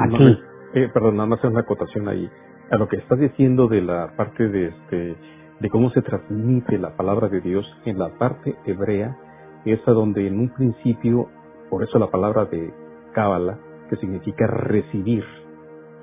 [0.00, 0.38] Aquí.
[0.74, 2.28] Eh, perdón, nada más una acotación ahí.
[2.70, 5.16] A lo que estás diciendo de la parte de este,
[5.60, 9.16] de cómo se transmite la palabra de Dios en la parte hebrea,
[9.64, 11.28] es a donde en un principio,
[11.70, 12.72] por eso la palabra de
[13.14, 15.24] cábala, que significa recibir.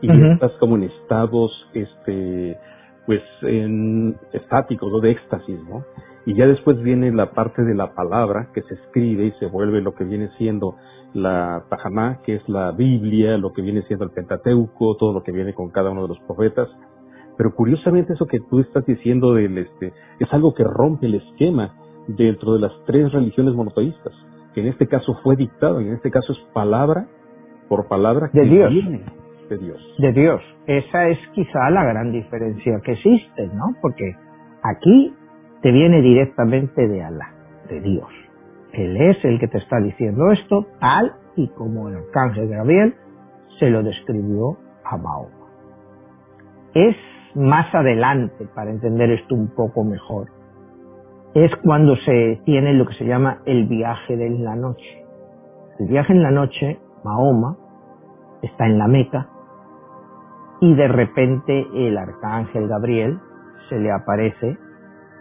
[0.02, 2.58] Y estás como en estados, este,
[3.06, 5.84] pues, en estáticos o de éxtasis, ¿no?
[6.26, 9.82] Y ya después viene la parte de la palabra que se escribe y se vuelve
[9.82, 10.76] lo que viene siendo
[11.14, 15.32] la Tajamá, que es la Biblia, lo que viene siendo el Pentateuco, todo lo que
[15.32, 16.68] viene con cada uno de los profetas.
[17.38, 21.76] Pero curiosamente eso que tú estás diciendo del este es algo que rompe el esquema
[22.08, 24.14] dentro de las tres religiones monoteístas
[24.54, 27.08] que en este caso fue dictado, en este caso es palabra
[27.70, 29.04] por palabra que Viene,
[29.50, 29.96] de Dios.
[29.98, 30.42] De Dios.
[30.68, 33.76] Esa es quizá la gran diferencia que existe, ¿no?
[33.82, 34.16] Porque
[34.64, 35.14] aquí
[35.62, 37.34] te viene directamente de Alá,
[37.70, 38.10] de Dios.
[38.74, 42.96] Él es el que te está diciendo esto, tal y como el arcángel Gabriel
[43.60, 45.48] se lo describió a Mahoma.
[46.74, 46.96] Es
[47.36, 50.28] más adelante, para entender esto un poco mejor,
[51.34, 55.06] es cuando se tiene lo que se llama el viaje de la noche.
[55.80, 57.56] El viaje en la noche, Mahoma
[58.42, 59.28] está en la Meca
[60.60, 63.20] y de repente el arcángel Gabriel
[63.70, 64.58] se le aparece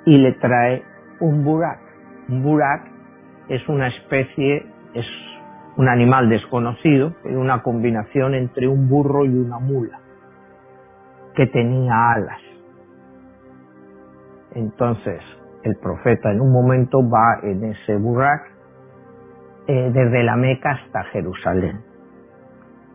[0.04, 0.82] y le trae
[1.20, 1.80] un burak.
[2.28, 2.90] Un burak
[3.48, 5.06] es una especie, es
[5.76, 10.00] un animal desconocido, es una combinación entre un burro y una mula,
[11.34, 12.40] que tenía alas.
[14.54, 15.20] Entonces,
[15.62, 18.42] el profeta en un momento va en ese burak
[19.66, 21.80] eh, desde la Meca hasta Jerusalén.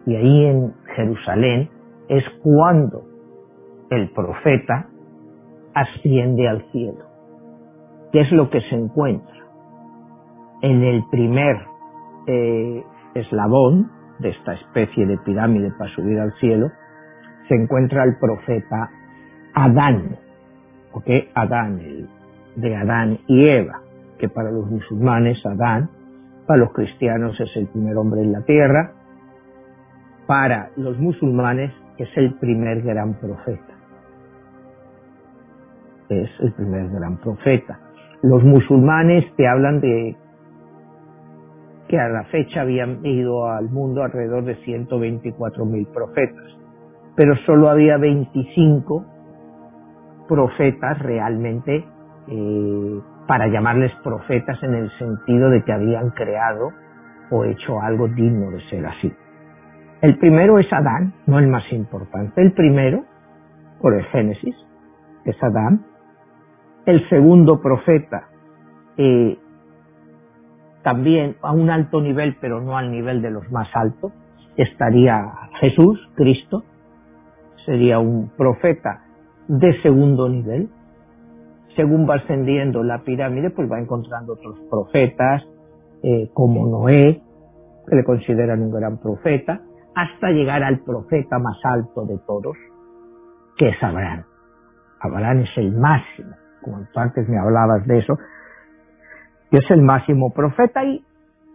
[0.06, 1.70] Y ahí en Jerusalén
[2.08, 3.04] es cuando
[3.90, 4.88] el profeta
[5.74, 7.06] asciende al cielo.
[8.12, 9.36] ¿Qué es lo que se encuentra?
[10.62, 11.58] En el primer
[12.28, 16.72] eh, eslabón de esta especie de pirámide para subir al cielo,
[17.48, 18.90] se encuentra el profeta
[19.54, 20.18] Adán,
[20.94, 21.08] ¿ok?
[21.36, 22.10] Adán, el,
[22.56, 23.82] de Adán y Eva,
[24.18, 25.90] que para los musulmanes Adán,
[26.48, 28.92] para los cristianos es el primer hombre en la tierra,
[30.28, 33.74] para los musulmanes es el primer gran profeta.
[36.10, 37.80] Es el primer gran profeta.
[38.22, 40.16] Los musulmanes te hablan de
[41.88, 46.46] que a la fecha habían ido al mundo alrededor de 124 mil profetas,
[47.16, 49.06] pero solo había 25
[50.28, 51.86] profetas realmente
[52.28, 56.72] eh, para llamarles profetas en el sentido de que habían creado
[57.32, 59.14] o hecho algo digno de ser así.
[60.02, 62.42] El primero es Adán, no el más importante.
[62.42, 63.04] El primero,
[63.82, 64.56] por el Génesis,
[65.24, 65.86] es Adán.
[66.86, 68.28] El segundo profeta,
[68.98, 69.40] eh,
[70.84, 74.12] también a un alto nivel, pero no al nivel de los más altos,
[74.56, 75.26] estaría
[75.60, 76.64] Jesús, Cristo.
[77.66, 79.02] Sería un profeta
[79.48, 80.70] de segundo nivel.
[81.76, 85.44] Según va ascendiendo la pirámide, pues va encontrando otros profetas,
[86.04, 87.22] eh, como Noé,
[87.88, 89.62] que le consideran un gran profeta,
[89.96, 92.56] hasta llegar al profeta más alto de todos,
[93.58, 94.24] que es Abraham.
[95.00, 98.18] Abraham es el máximo, como tú antes me hablabas de eso,
[99.58, 101.04] es el máximo profeta y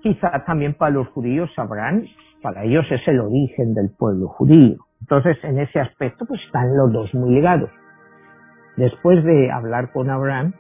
[0.03, 2.05] quizá también para los judíos Abraham,
[2.43, 4.77] para ellos es el origen del pueblo judío.
[5.01, 7.71] Entonces, en ese aspecto, pues están los dos muy ligados.
[8.77, 10.55] Después de hablar con Abraham,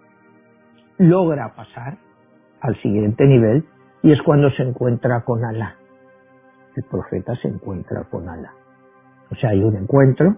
[0.98, 1.98] logra pasar
[2.60, 3.64] al siguiente nivel
[4.02, 5.76] y es cuando se encuentra con Alá
[6.76, 8.52] el profeta se encuentra con Alá.
[9.30, 10.36] O sea, hay un encuentro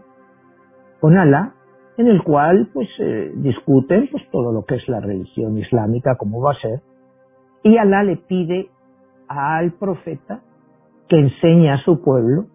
[1.00, 1.54] con Alá
[1.96, 6.40] en el cual pues eh, discuten pues todo lo que es la religión islámica, cómo
[6.40, 6.80] va a ser,
[7.62, 8.70] y Alá le pide
[9.28, 10.40] al profeta
[11.08, 12.46] que enseñe a su pueblo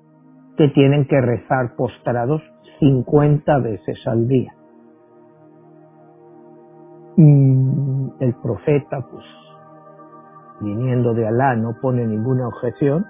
[0.57, 2.41] que tienen que rezar postrados
[2.79, 4.53] 50 veces al día.
[7.17, 9.25] Mm, el profeta, pues,
[10.61, 13.05] viniendo de Alá, no pone ninguna objeción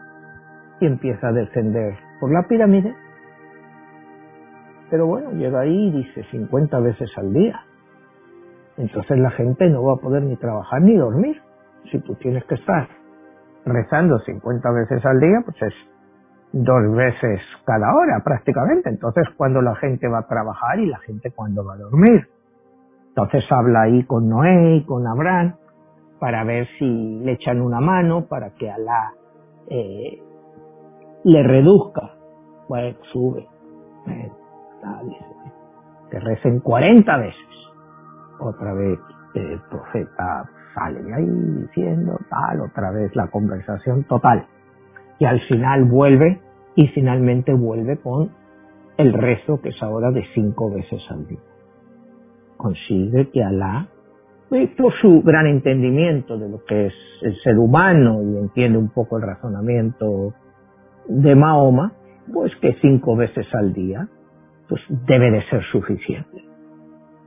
[0.79, 2.95] y empieza a descender por la pirámide.
[4.89, 7.59] Pero bueno, llega ahí y dice 50 veces al día.
[8.77, 11.41] Entonces la gente no va a poder ni trabajar ni dormir.
[11.91, 12.87] Si tú tienes que estar
[13.65, 15.73] rezando 50 veces al día, pues es
[16.53, 18.89] dos veces cada hora prácticamente.
[18.89, 22.27] Entonces, cuando la gente va a trabajar y la gente cuando va a dormir.
[23.17, 25.55] Entonces habla ahí con Noé y con Abraham
[26.19, 29.11] para ver si le echan una mano para que Alá
[29.71, 30.21] eh,
[31.23, 32.11] le reduzca,
[32.69, 33.47] bueno, sube,
[36.11, 37.47] que recen 40 veces.
[38.39, 38.99] Otra vez
[39.33, 44.45] el profeta sale ahí diciendo tal, otra vez la conversación total.
[45.17, 46.39] Y al final vuelve
[46.75, 48.29] y finalmente vuelve con
[48.97, 51.46] el rezo que es ahora de cinco veces al día.
[52.57, 53.87] Consigue que Alá,
[54.77, 59.17] por su gran entendimiento de lo que es el ser humano y entiende un poco
[59.17, 60.33] el razonamiento
[61.07, 61.93] de Mahoma,
[62.31, 64.07] pues que cinco veces al día,
[64.67, 66.43] pues debe de ser suficiente.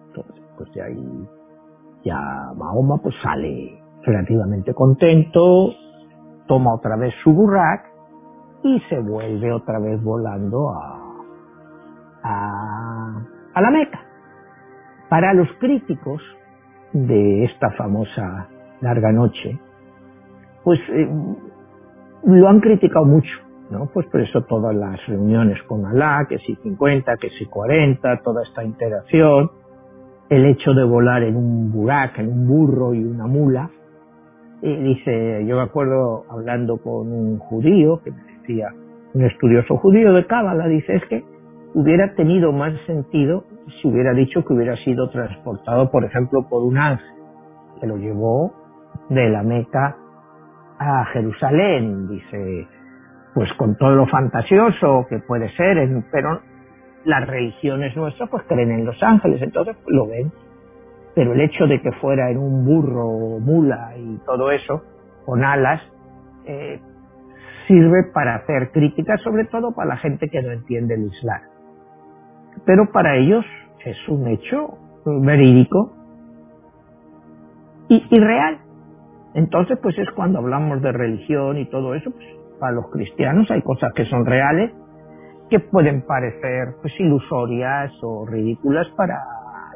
[0.08, 1.28] Entonces, pues de ahí
[2.04, 5.72] ya Mahoma pues sale relativamente contento,
[6.46, 7.86] toma otra vez su burrak
[8.62, 11.00] y se vuelve otra vez volando a,
[12.22, 14.09] a la Meca.
[15.10, 16.22] Para los críticos
[16.94, 18.48] de esta famosa
[18.80, 19.58] larga noche,
[20.64, 21.08] pues eh,
[22.24, 23.88] lo han criticado mucho ¿no?
[23.92, 28.42] Pues por eso todas las reuniones con Alá, que si 50, que si 40, toda
[28.42, 29.50] esta interacción,
[30.28, 33.70] el hecho de volar en un burak, en un burro y una mula,
[34.62, 38.68] y dice, yo me acuerdo hablando con un judío que me decía,
[39.14, 41.24] un estudioso judío de Cábala, dice, es que
[41.74, 43.44] hubiera tenido más sentido
[43.80, 47.06] si hubiera dicho que hubiera sido transportado, por ejemplo, por un ángel,
[47.80, 48.52] que lo llevó
[49.08, 49.96] de la Meca
[50.78, 52.66] a Jerusalén, dice,
[53.34, 55.76] pues con todo lo fantasioso que puede ser,
[56.10, 56.40] pero
[57.04, 60.32] las religiones nuestras pues creen en los ángeles, entonces lo ven.
[61.14, 64.82] Pero el hecho de que fuera en un burro mula y todo eso,
[65.26, 65.82] con alas,
[66.46, 66.80] eh,
[67.66, 71.40] sirve para hacer críticas, sobre todo para la gente que no entiende el Islam.
[72.64, 73.44] Pero para ellos
[73.84, 75.92] es un hecho verídico
[77.88, 78.58] y, real.
[79.34, 82.26] Entonces, pues es cuando hablamos de religión y todo eso, pues
[82.58, 84.72] para los cristianos hay cosas que son reales
[85.48, 89.18] que pueden parecer pues ilusorias o ridículas para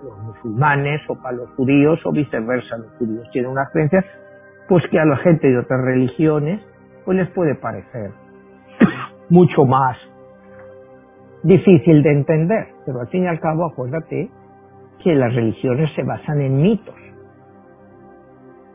[0.05, 2.79] los musulmanes o para los judíos o viceversa.
[2.79, 4.05] Los judíos tienen unas creencias
[4.68, 6.61] pues que a la gente de otras religiones
[7.05, 8.12] pues les puede parecer
[9.29, 9.97] mucho más
[11.45, 12.66] difícil de entender.
[12.84, 14.28] Pero al fin y al cabo acuérdate
[15.03, 16.95] que las religiones se basan en mitos.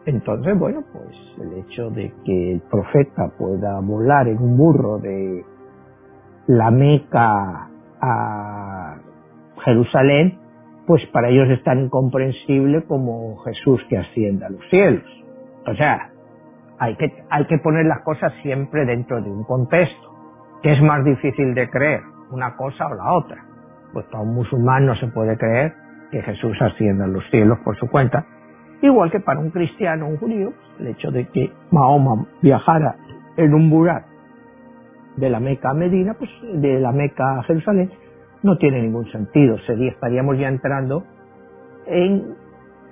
[0.05, 5.43] Entonces, bueno, pues el hecho de que el profeta pueda volar en un burro de
[6.47, 7.69] la Meca
[8.01, 8.97] a
[9.65, 10.39] Jerusalén,
[10.87, 15.03] pues para ellos es tan incomprensible como Jesús que ascienda a los cielos.
[15.67, 16.09] O sea,
[16.79, 20.09] hay que, hay que poner las cosas siempre dentro de un contexto,
[20.63, 22.01] que es más difícil de creer,
[22.31, 23.43] una cosa o la otra.
[23.93, 25.73] Pues para un musulmán no se puede creer
[26.11, 28.25] que Jesús ascienda a los cielos por su cuenta,
[28.81, 32.95] igual que para un cristiano o un judío, el hecho de que Mahoma viajara
[33.37, 34.05] en un burak
[35.17, 37.91] de la Meca a Medina, pues de la Meca a Jerusalén,
[38.43, 39.57] no tiene ningún sentido.
[39.59, 41.03] Sería, estaríamos ya entrando
[41.85, 42.35] en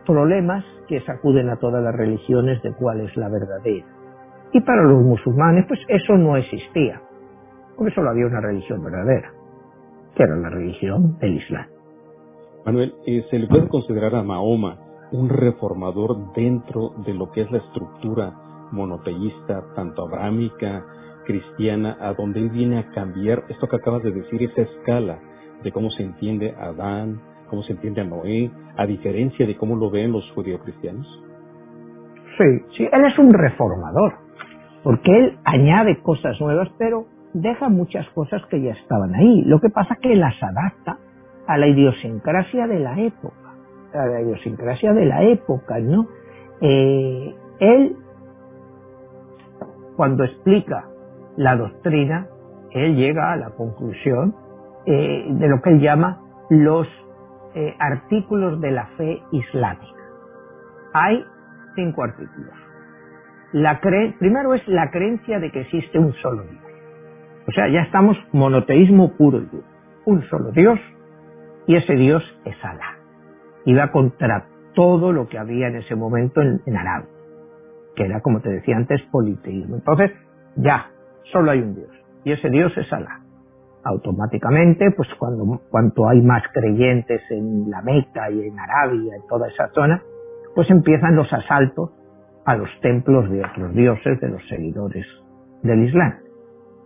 [0.06, 3.86] problemas que sacuden a todas las religiones de cuál es la verdadera.
[4.54, 7.02] Y para los musulmanes, pues eso no existía,
[7.78, 9.32] porque solo había una religión verdadera,
[10.15, 11.67] que era la religión del Islam.
[12.65, 14.78] Manuel, eh, ¿se le puede considerar a Mahoma
[15.11, 18.34] un reformador dentro de lo que es la estructura
[18.71, 20.84] monoteísta, tanto abrámica,
[21.25, 25.19] cristiana, a donde él viene a cambiar esto que acabas de decir, esa escala
[25.63, 29.75] de cómo se entiende a Adán, cómo se entiende a Noé, a diferencia de cómo
[29.75, 31.07] lo ven los judío-cristianos?
[32.38, 34.13] Sí, sí, él es un reformador,
[34.84, 37.05] porque él añade cosas nuevas, pero
[37.42, 39.44] deja muchas cosas que ya estaban ahí.
[39.44, 40.98] Lo que pasa es que las adapta
[41.48, 43.54] a la idiosincrasia de la época,
[43.94, 46.08] a la idiosincrasia de la época, ¿no?
[46.62, 47.96] Eh, él,
[49.96, 50.86] cuando explica
[51.38, 52.28] la doctrina,
[52.72, 54.36] él llega a la conclusión
[54.86, 56.88] eh, de lo que él llama los
[57.54, 60.02] eh, artículos de la fe islámica.
[60.94, 61.24] Hay
[61.76, 62.54] cinco artículos.
[63.54, 66.66] La primero es la creencia de que existe un solo Dios.
[67.48, 69.64] O sea, ya estamos monoteísmo puro y duro.
[70.06, 70.80] Un solo Dios
[71.66, 72.98] y ese Dios es Alá.
[73.66, 77.10] Y contra todo lo que había en ese momento en, en Arabia,
[77.95, 79.76] que era, como te decía antes, politeísmo.
[79.76, 80.12] Entonces,
[80.56, 80.91] ya,
[81.32, 81.89] solo hay un Dios
[82.24, 83.22] y ese Dios es Alá.
[83.84, 89.48] Automáticamente, pues cuando cuanto hay más creyentes en la Meca y en Arabia, en toda
[89.48, 90.02] esa zona,
[90.54, 91.91] pues empiezan los asaltos
[92.45, 95.06] a los templos de otros dioses, de los seguidores
[95.64, 96.26] del Islam.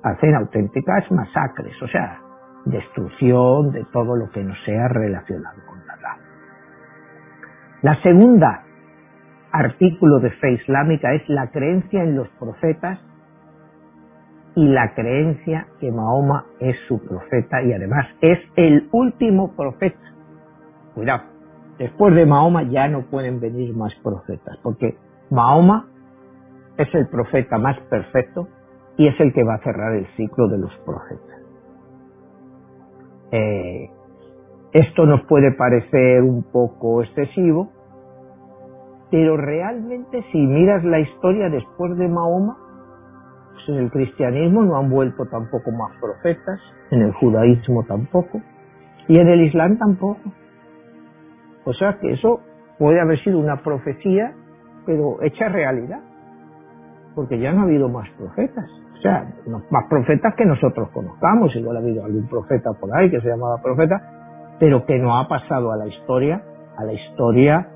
[0.04, 2.20] Hacen auténticas masacres, o sea,
[2.66, 6.18] destrucción de todo lo que no sea relacionado con Alá.
[7.82, 8.64] La segunda
[9.52, 13.00] artículo de fe islámica es la creencia en los profetas
[14.56, 20.00] y la creencia que Mahoma es su profeta y además es el último profeta.
[20.94, 21.24] Cuidado,
[21.78, 24.98] después de Mahoma ya no pueden venir más profetas, porque
[25.30, 25.88] Mahoma
[26.78, 28.48] es el profeta más perfecto
[28.98, 31.42] y es el que va a cerrar el ciclo de los profetas.
[33.32, 33.90] Eh,
[34.74, 37.72] esto nos puede parecer un poco excesivo,
[39.10, 42.58] pero realmente si miras la historia después de Mahoma,
[43.68, 46.60] en el cristianismo no han vuelto tampoco más profetas,
[46.92, 48.42] en el judaísmo tampoco,
[49.08, 50.22] y en el islam tampoco.
[51.66, 52.42] O sea que eso
[52.80, 54.34] puede haber sido una profecía,
[54.86, 56.02] pero hecha realidad,
[57.16, 58.70] porque ya no ha habido más profetas.
[58.98, 59.34] O sea,
[59.72, 63.62] más profetas que nosotros conozcamos, igual ha habido algún profeta por ahí que se llamaba
[63.62, 66.44] profeta, pero que no ha pasado a la historia,
[66.78, 67.68] a la historia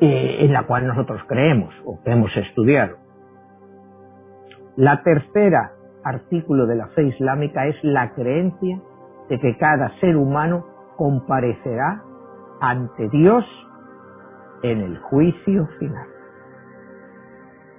[0.00, 2.96] eh, en la cual nosotros creemos o que hemos estudiado.
[4.76, 8.80] La tercera artículo de la fe islámica es la creencia
[9.28, 10.66] de que cada ser humano
[10.96, 12.02] comparecerá
[12.60, 13.44] ante Dios
[14.62, 16.11] en el juicio final.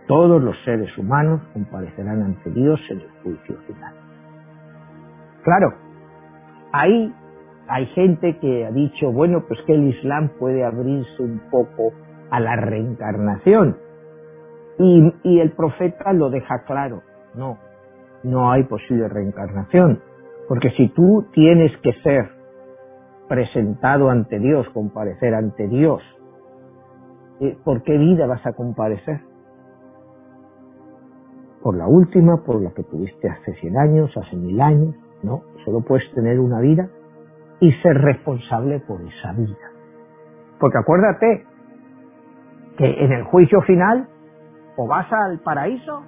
[0.07, 3.93] Todos los seres humanos comparecerán ante Dios en el juicio final.
[5.43, 5.73] Claro,
[6.71, 7.13] ahí
[7.67, 11.93] hay gente que ha dicho, bueno, pues que el Islam puede abrirse un poco
[12.29, 13.77] a la reencarnación.
[14.79, 17.01] Y, y el profeta lo deja claro,
[17.35, 17.57] no,
[18.23, 20.01] no hay posible reencarnación.
[20.47, 22.29] Porque si tú tienes que ser
[23.29, 26.01] presentado ante Dios, comparecer ante Dios,
[27.39, 29.21] eh, ¿por qué vida vas a comparecer?
[31.63, 35.79] Por la última, por la que tuviste hace 100 años, hace mil años, no, solo
[35.79, 36.89] puedes tener una vida
[37.61, 39.71] y ser responsable por esa vida.
[40.59, 41.45] Porque acuérdate
[42.77, 44.09] que en el juicio final
[44.75, 46.03] o vas al paraíso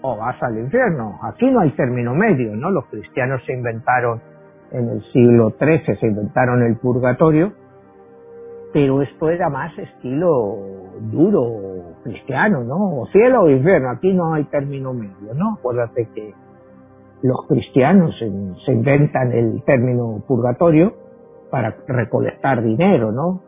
[0.00, 1.18] o vas al infierno.
[1.22, 2.70] Aquí no hay término medio, ¿no?
[2.70, 4.22] Los cristianos se inventaron
[4.70, 7.52] en el siglo XIII, se inventaron el purgatorio,
[8.74, 10.56] pero esto era más estilo
[11.12, 13.02] duro cristiano, ¿no?
[13.02, 15.54] O cielo o infierno, aquí no hay término medio, ¿no?
[15.60, 16.34] Acuérdate que
[17.22, 20.92] los cristianos se, inventan el término purgatorio
[21.52, 23.42] para recolectar dinero, ¿no?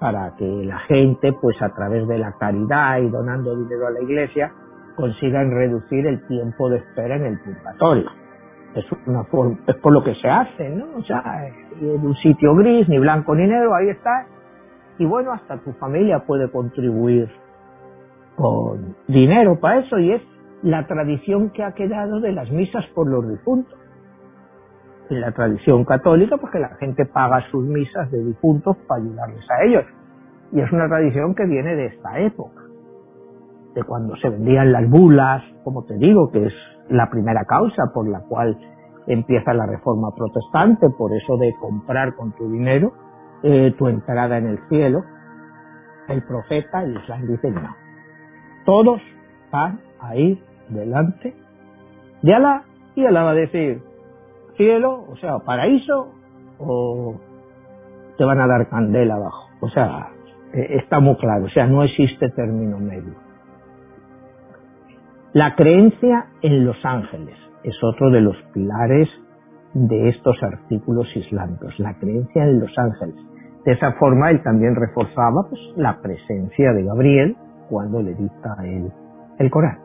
[0.00, 4.02] Para que la gente, pues a través de la caridad y donando dinero a la
[4.02, 4.52] iglesia,
[4.96, 8.10] consigan reducir el tiempo de espera en el purgatorio.
[8.74, 10.86] Es una forma, es por lo que se hace, ¿no?
[10.96, 11.22] O sea,
[11.80, 14.26] en un sitio gris, ni blanco ni negro, ahí está.
[14.98, 17.30] Y bueno, hasta tu familia puede contribuir
[18.36, 20.22] con dinero para eso y es
[20.62, 23.78] la tradición que ha quedado de las misas por los difuntos.
[25.10, 29.64] En la tradición católica, porque la gente paga sus misas de difuntos para ayudarles a
[29.64, 29.84] ellos.
[30.52, 32.62] Y es una tradición que viene de esta época
[33.74, 36.54] de cuando se vendían las bulas, como te digo, que es
[36.88, 38.58] la primera causa por la cual
[39.06, 42.92] empieza la reforma protestante, por eso de comprar con tu dinero
[43.42, 45.04] eh, tu entrada en el cielo,
[46.08, 47.76] el profeta, el Islam dice no.
[48.64, 49.02] Todos
[49.52, 51.34] van a ir delante
[52.22, 52.64] de Alá
[52.94, 53.82] y Alá va a decir
[54.56, 56.08] cielo, o sea, paraíso,
[56.58, 57.16] o
[58.16, 59.50] te van a dar candela abajo.
[59.60, 60.08] O sea,
[60.54, 63.23] eh, está muy claro, o sea, no existe término medio.
[65.34, 69.08] La creencia en los ángeles es otro de los pilares
[69.72, 73.16] de estos artículos islámicos, la creencia en los ángeles.
[73.64, 77.36] De esa forma él también reforzaba pues, la presencia de Gabriel
[77.68, 78.92] cuando le dicta el,
[79.40, 79.80] el Corán.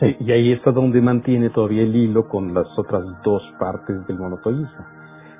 [0.00, 4.18] Sí, y ahí está donde mantiene todavía el hilo con las otras dos partes del
[4.18, 4.86] monoteísmo.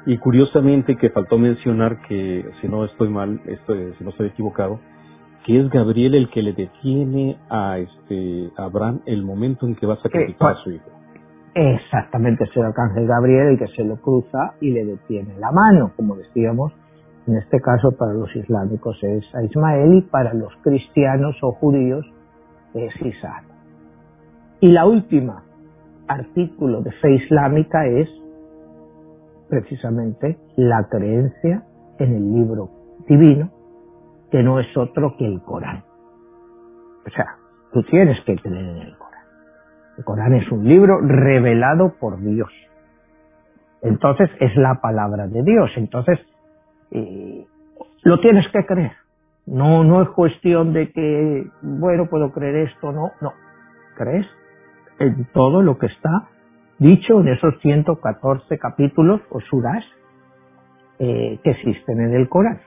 [0.04, 4.80] Y curiosamente que faltó mencionar que, si no estoy mal, estoy, si no estoy equivocado,
[5.44, 9.94] que es Gabriel el que le detiene a este Abraham el momento en que va
[9.94, 10.90] a sacrificar a su hijo.
[11.54, 15.92] Exactamente, es el arcángel Gabriel el que se lo cruza y le detiene la mano,
[15.96, 16.72] como decíamos,
[17.26, 22.06] en este caso para los islámicos es a Ismael y para los cristianos o judíos
[22.74, 23.44] es Isaac.
[24.60, 25.42] Y la última
[26.06, 28.08] artículo de fe islámica es
[29.48, 31.64] precisamente la creencia
[31.98, 32.70] en el libro
[33.08, 33.59] divino
[34.30, 35.84] que no es otro que el Corán.
[37.06, 37.36] O sea,
[37.72, 39.24] tú tienes que tener en el Corán.
[39.98, 42.50] El Corán es un libro revelado por Dios.
[43.82, 45.70] Entonces es la palabra de Dios.
[45.76, 46.18] Entonces
[46.90, 47.46] eh,
[48.02, 48.92] lo tienes que creer.
[49.46, 53.32] No, no es cuestión de que, bueno, puedo creer esto, no, no.
[53.96, 54.26] Crees
[54.98, 56.28] en todo lo que está
[56.78, 59.84] dicho en esos 114 capítulos o suras
[60.98, 62.60] eh, que existen en el Corán.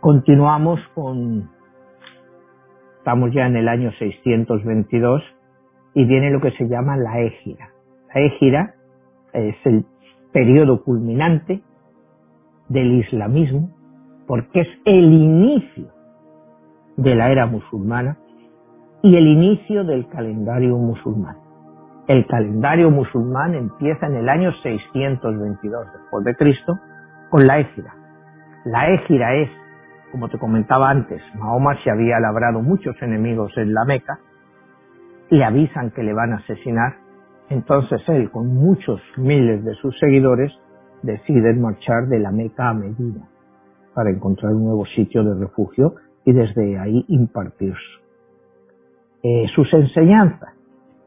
[0.00, 1.48] Continuamos con,
[2.98, 5.22] estamos ya en el año 622
[5.94, 7.70] y viene lo que se llama la égira.
[8.14, 8.74] La égira
[9.32, 9.86] es el
[10.32, 11.62] periodo culminante
[12.68, 13.70] del islamismo
[14.26, 15.86] porque es el inicio
[16.96, 18.18] de la era musulmana
[19.02, 21.36] y el inicio del calendario musulmán.
[22.06, 26.78] El calendario musulmán empieza en el año 622 después de Cristo
[27.30, 27.94] con la égira.
[28.66, 29.50] La égira es
[30.16, 34.18] como te comentaba antes, Mahoma se había labrado muchos enemigos en la Meca,
[35.28, 36.94] le avisan que le van a asesinar,
[37.50, 40.50] entonces él, con muchos miles de sus seguidores,
[41.02, 43.28] decide marchar de la Meca a Medina
[43.94, 47.74] para encontrar un nuevo sitio de refugio y desde ahí impartir
[49.22, 50.54] eh, sus enseñanzas.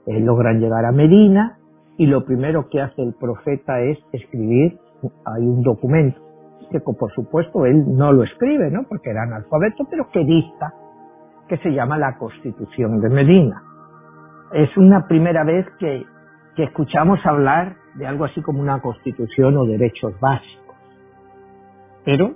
[0.06, 1.58] Eh, logran llegar a Medina
[1.98, 4.78] y lo primero que hace el profeta es escribir,
[5.26, 6.29] hay un documento
[6.70, 8.84] que por supuesto él no lo escribe, ¿no?
[8.88, 10.74] Porque era analfabeto, pero que dicta,
[11.48, 13.64] que se llama la Constitución de Medina.
[14.54, 16.06] es una primera vez que,
[16.56, 20.76] que escuchamos hablar de algo así como una constitución o derechos básicos.
[22.06, 22.34] Pero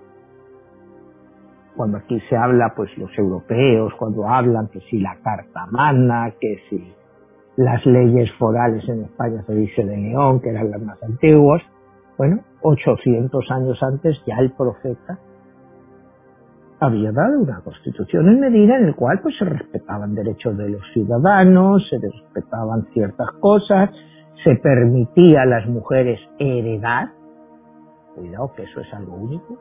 [1.75, 6.59] cuando aquí se habla, pues los europeos, cuando hablan que si la Carta Magna, que
[6.69, 6.93] si
[7.55, 11.61] las leyes forales en España se dice de León, que eran las más antiguas,
[12.17, 15.19] bueno, 800 años antes ya el profeta
[16.79, 20.81] había dado una constitución en medida en la cual pues se respetaban derechos de los
[20.93, 23.89] ciudadanos, se respetaban ciertas cosas,
[24.43, 27.09] se permitía a las mujeres heredar,
[28.15, 29.57] cuidado que eso es algo único,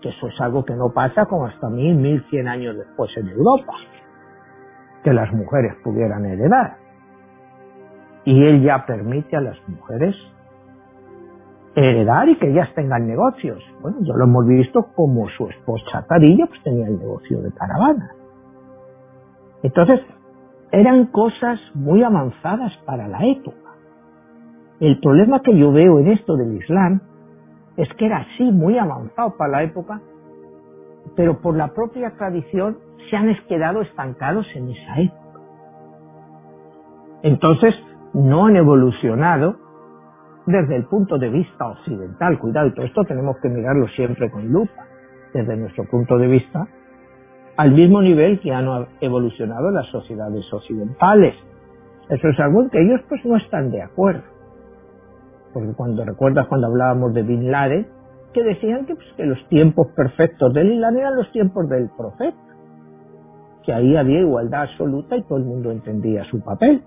[0.00, 3.28] que eso es algo que no pasa como hasta mil, mil cien años después en
[3.28, 3.74] Europa,
[5.02, 6.76] que las mujeres pudieran heredar.
[8.24, 10.14] Y él ya permite a las mujeres
[11.74, 13.62] heredar y que ellas tengan negocios.
[13.80, 18.10] Bueno, ya lo hemos visto como su esposa Tarillo pues tenía el negocio de caravana.
[19.62, 20.00] Entonces,
[20.72, 23.56] eran cosas muy avanzadas para la época.
[24.80, 27.00] El problema que yo veo en esto del Islam
[27.76, 30.00] es que era así, muy avanzado para la época,
[31.14, 35.40] pero por la propia tradición se han quedado estancados en esa época.
[37.22, 37.74] Entonces,
[38.14, 39.56] no han evolucionado
[40.46, 42.38] desde el punto de vista occidental.
[42.38, 44.86] Cuidado, y todo esto tenemos que mirarlo siempre con lupa,
[45.32, 46.66] desde nuestro punto de vista,
[47.56, 48.66] al mismo nivel que han
[49.00, 51.34] evolucionado las sociedades occidentales.
[52.08, 54.22] Eso es algo en que ellos pues no están de acuerdo.
[55.52, 57.86] Porque cuando recuerdas cuando hablábamos de Bin Laden,
[58.32, 62.36] que decían que, pues, que los tiempos perfectos del Islam eran los tiempos del profeta,
[63.62, 66.82] que ahí había igualdad absoluta y todo el mundo entendía su papel.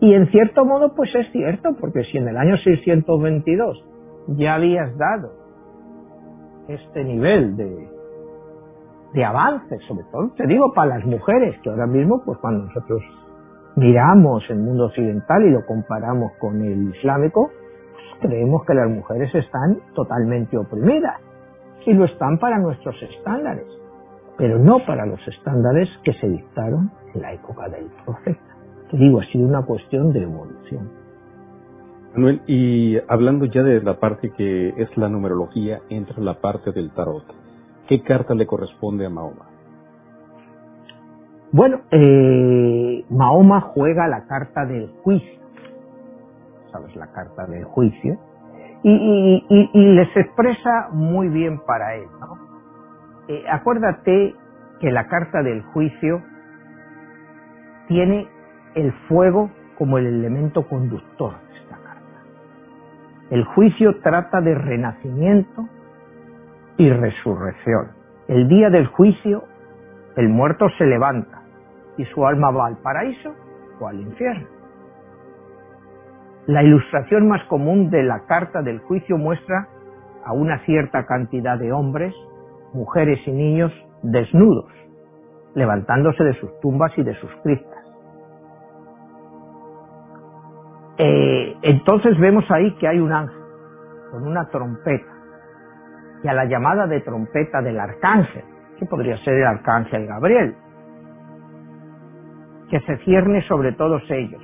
[0.00, 3.84] Y en cierto modo, pues es cierto, porque si en el año 622
[4.28, 5.32] ya habías dado
[6.68, 7.88] este nivel de,
[9.14, 13.02] de avance, sobre todo, te digo, para las mujeres, que ahora mismo, pues cuando nosotros
[13.76, 17.50] miramos el mundo occidental y lo comparamos con el islámico,
[17.92, 21.20] pues creemos que las mujeres están totalmente oprimidas.
[21.86, 23.68] Y lo están para nuestros estándares,
[24.36, 28.55] pero no para los estándares que se dictaron en la época del profeta.
[28.90, 30.90] Te digo, ha sido una cuestión de evolución.
[32.14, 36.90] Manuel, y hablando ya de la parte que es la numerología, entra la parte del
[36.92, 37.24] tarot.
[37.88, 39.46] ¿Qué carta le corresponde a Mahoma?
[41.52, 45.40] Bueno, eh, Mahoma juega la carta del juicio,
[46.72, 46.94] ¿sabes?
[46.96, 48.18] La carta del juicio,
[48.82, 52.38] y, les expresa muy bien para él, ¿no?
[53.28, 54.34] Eh, acuérdate
[54.80, 56.22] que la carta del juicio
[57.88, 58.28] tiene
[58.76, 62.22] el fuego como el elemento conductor de esta carta.
[63.30, 65.66] El juicio trata de renacimiento
[66.76, 67.88] y resurrección.
[68.28, 69.44] El día del juicio,
[70.16, 71.42] el muerto se levanta
[71.96, 73.34] y su alma va al paraíso
[73.80, 74.46] o al infierno.
[76.46, 79.68] La ilustración más común de la carta del juicio muestra
[80.22, 82.14] a una cierta cantidad de hombres,
[82.74, 83.72] mujeres y niños
[84.02, 84.70] desnudos,
[85.54, 87.75] levantándose de sus tumbas y de sus criptas.
[90.98, 93.36] Eh, entonces vemos ahí que hay un ángel
[94.10, 95.12] con una trompeta
[96.22, 98.44] y a la llamada de trompeta del arcángel,
[98.78, 100.54] que podría ser el arcángel Gabriel,
[102.70, 104.42] que se cierne sobre todos ellos.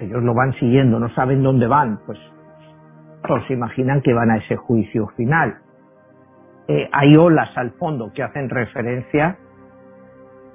[0.00, 2.18] Ellos lo van siguiendo, no saben dónde van, pues
[3.26, 5.58] todos se imaginan que van a ese juicio final.
[6.66, 9.38] Eh, hay olas al fondo que hacen referencia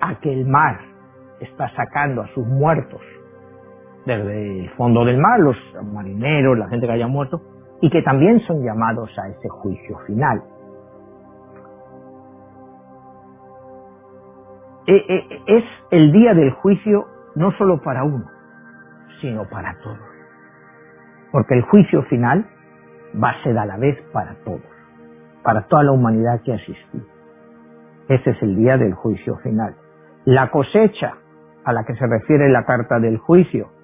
[0.02, 0.80] a que el mar
[1.40, 3.02] está sacando a sus muertos
[4.06, 5.58] desde el fondo del mar, los
[5.92, 7.42] marineros, la gente que haya muerto,
[7.82, 10.42] y que también son llamados a ese juicio final.
[14.88, 18.26] Eh, eh, es el día del juicio no solo para uno,
[19.20, 20.00] sino para todos.
[21.32, 22.46] Porque el juicio final
[23.22, 24.62] va a ser a la vez para todos,
[25.44, 27.06] para toda la humanidad que ha asistido.
[28.08, 29.76] Ese es el día del juicio final.
[30.26, 31.16] La cosecha
[31.66, 33.75] a la que se refiere la carta del juicio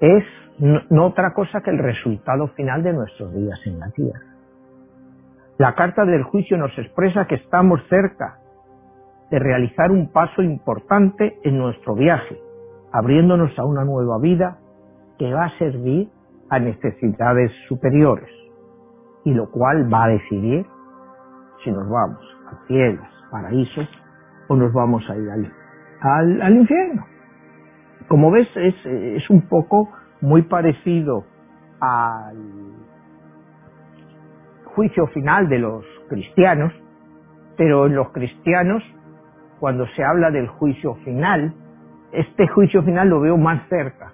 [0.00, 0.24] es
[0.58, 4.20] no, otra cosa que el resultado final de nuestros días en la tierra.
[5.58, 8.38] La carta del juicio nos expresa que estamos cerca
[9.30, 12.38] de realizar un paso importante en nuestro viaje,
[12.92, 14.58] abriéndonos a una nueva vida
[15.18, 16.08] que va a servir
[16.48, 18.28] a necesidades superiores
[19.24, 20.66] y lo cual va a decidir
[21.62, 23.88] si nos vamos a cielos, paraísos
[24.48, 25.30] o nos vamos a ir
[26.00, 27.09] al, al infierno.
[28.10, 29.88] Como ves, es, es un poco
[30.20, 31.26] muy parecido
[31.80, 32.36] al
[34.64, 36.72] juicio final de los cristianos,
[37.56, 38.82] pero en los cristianos,
[39.60, 41.54] cuando se habla del juicio final,
[42.10, 44.12] este juicio final lo veo más cerca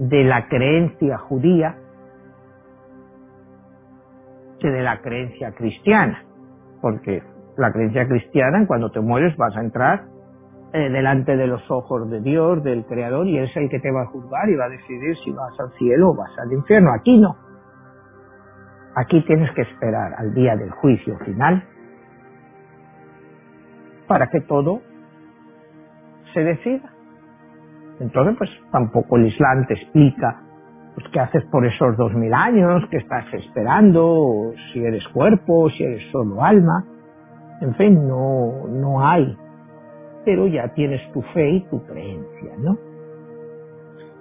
[0.00, 1.76] de la creencia judía
[4.58, 6.24] que de la creencia cristiana,
[6.82, 7.22] porque
[7.56, 10.06] la creencia cristiana, cuando te mueres vas a entrar
[10.72, 14.02] eh, delante de los ojos de Dios, del Creador, y es el que te va
[14.02, 16.92] a juzgar y va a decidir si vas al cielo o vas al infierno.
[16.92, 17.36] Aquí no.
[18.94, 21.64] Aquí tienes que esperar al día del juicio final
[24.06, 24.80] para que todo
[26.34, 26.90] se decida.
[28.00, 30.40] Entonces, pues tampoco el Islam te explica
[30.94, 35.84] pues, qué haces por esos dos mil años, qué estás esperando, si eres cuerpo, si
[35.84, 36.84] eres solo alma.
[37.60, 39.36] En fin, no, no hay.
[40.24, 42.78] Pero ya tienes tu fe y tu creencia, ¿no?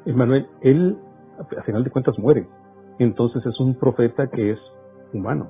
[0.05, 0.97] Manuel, él,
[1.57, 2.47] a final de cuentas, muere.
[2.99, 4.59] Entonces es un profeta que es
[5.13, 5.49] humano.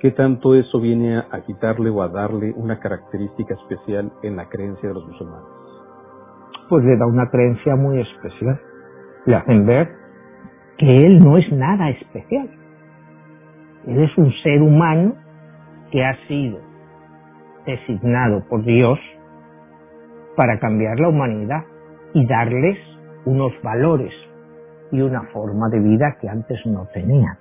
[0.00, 4.88] ¿Qué tanto eso viene a quitarle o a darle una característica especial en la creencia
[4.88, 5.46] de los musulmanes?
[6.68, 8.60] Pues le da una creencia muy especial.
[9.26, 9.88] Le hacen ver
[10.76, 12.50] que él no es nada especial.
[13.86, 15.14] Él es un ser humano
[15.90, 16.58] que ha sido
[17.64, 18.98] designado por Dios
[20.36, 21.64] para cambiar la humanidad
[22.12, 22.78] y darles
[23.24, 24.12] unos valores
[24.92, 27.36] y una forma de vida que antes no tenían.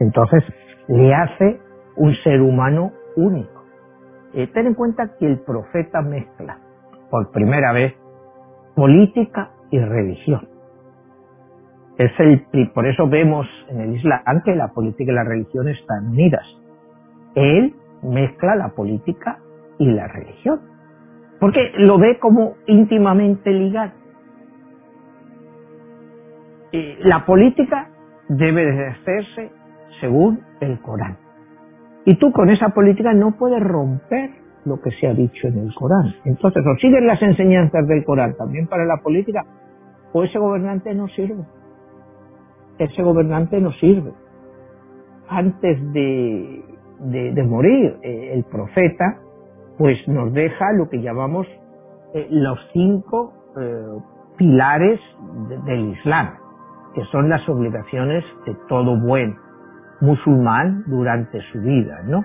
[0.00, 0.42] Entonces
[0.88, 1.60] le hace
[1.96, 3.64] un ser humano único.
[4.34, 6.58] Eh, ten en cuenta que el profeta mezcla
[7.10, 7.94] por primera vez
[8.74, 10.48] política y religión.
[11.96, 12.44] Es el,
[12.74, 16.44] por eso vemos en el Islam que la política y la religión están unidas.
[17.36, 19.38] Él mezcla la política
[19.78, 20.73] y la religión.
[21.40, 23.92] Porque lo ve como íntimamente ligado.
[26.72, 27.90] Eh, la política
[28.28, 29.50] debe de hacerse
[30.00, 31.16] según el Corán.
[32.04, 34.30] Y tú con esa política no puedes romper
[34.64, 36.14] lo que se ha dicho en el Corán.
[36.24, 39.44] Entonces, o siguen las enseñanzas del Corán también para la política,
[40.12, 41.44] o ese gobernante no sirve.
[42.78, 44.12] Ese gobernante no sirve.
[45.28, 46.62] Antes de,
[47.00, 49.18] de, morir eh, el profeta,
[49.78, 51.46] pues nos deja lo que llamamos
[52.14, 53.86] eh, los cinco eh,
[54.36, 55.00] pilares
[55.66, 56.34] del Islam,
[56.94, 59.36] que son las obligaciones de todo buen
[60.00, 62.24] musulmán durante su vida, ¿no?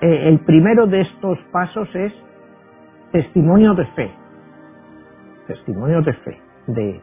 [0.00, 2.12] Eh, el primero de estos pasos es
[3.12, 4.10] testimonio de fe.
[5.46, 6.38] Testimonio de fe.
[6.66, 7.00] De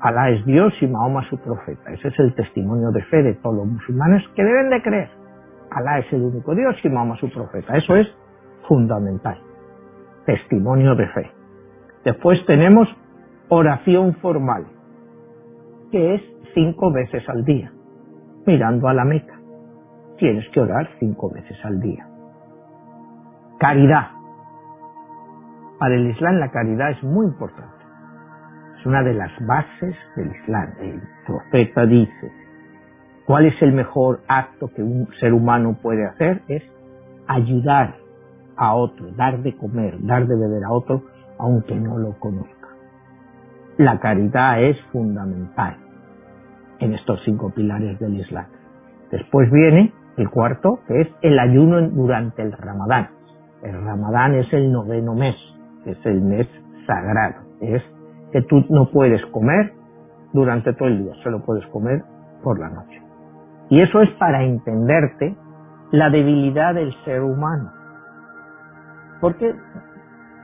[0.00, 1.92] Alá es Dios y Mahoma su profeta.
[1.92, 5.10] Ese es el testimonio de fe de todos los musulmanes que deben de creer.
[5.70, 7.76] Alá es el único Dios y Mahoma su profeta.
[7.76, 8.06] Eso es
[8.68, 9.38] fundamental.
[10.26, 11.30] Testimonio de fe.
[12.04, 12.88] Después tenemos
[13.48, 14.66] oración formal,
[15.90, 16.22] que es
[16.54, 17.72] cinco veces al día
[18.46, 19.38] mirando a la Meca.
[20.18, 22.06] Tienes que orar cinco veces al día.
[23.58, 24.10] Caridad.
[25.78, 27.72] Para el Islam la caridad es muy importante.
[28.78, 30.72] Es una de las bases del Islam.
[30.80, 32.32] El profeta dice,
[33.26, 36.42] ¿cuál es el mejor acto que un ser humano puede hacer?
[36.48, 36.62] Es
[37.26, 37.96] ayudar
[38.56, 41.02] a otro, dar de comer, dar de beber a otro,
[41.38, 42.68] aunque no lo conozca.
[43.78, 45.76] La caridad es fundamental
[46.78, 48.46] en estos cinco pilares del Islam.
[49.10, 53.08] Después viene el cuarto, que es el ayuno durante el Ramadán.
[53.62, 55.36] El Ramadán es el noveno mes,
[55.86, 56.46] es el mes
[56.86, 57.42] sagrado.
[57.60, 57.82] Es
[58.32, 59.72] que tú no puedes comer
[60.32, 62.02] durante todo el día, solo puedes comer
[62.42, 63.00] por la noche.
[63.70, 65.34] Y eso es para entenderte
[65.90, 67.70] la debilidad del ser humano.
[69.20, 69.54] Porque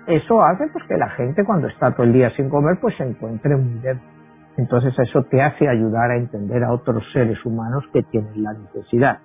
[0.06, 3.04] eso hace pues, que la gente cuando está todo el día sin comer pues se
[3.04, 4.02] encuentre muy débil.
[4.56, 9.20] Entonces eso te hace ayudar a entender a otros seres humanos que tienen la necesidad.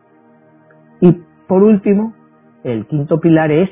[1.01, 2.13] Y por último,
[2.63, 3.69] el quinto pilar es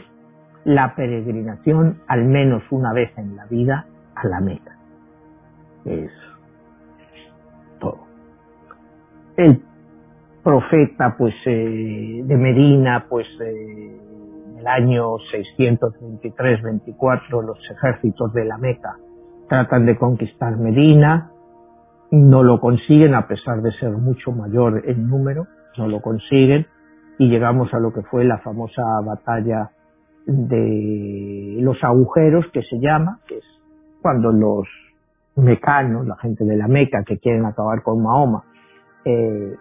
[0.66, 4.76] la peregrinación al menos una vez en la vida a la meta.
[5.86, 6.12] Es
[7.80, 8.08] todo.
[9.38, 9.62] El
[10.44, 13.98] profeta pues eh, de Medina pues eh,
[14.64, 18.96] el año 623-24 los ejércitos de la Meca
[19.50, 21.32] tratan de conquistar Medina
[22.12, 25.48] no lo consiguen a pesar de ser mucho mayor en número,
[25.78, 26.66] no lo consiguen
[27.20, 29.72] y llegamos a lo que fue la famosa batalla
[30.26, 33.46] de los agujeros que se llama, que es
[34.02, 34.66] cuando los
[35.36, 38.46] mecanos, la gente de la Meca que quieren acabar con Mahoma,
[39.04, 39.58] eh,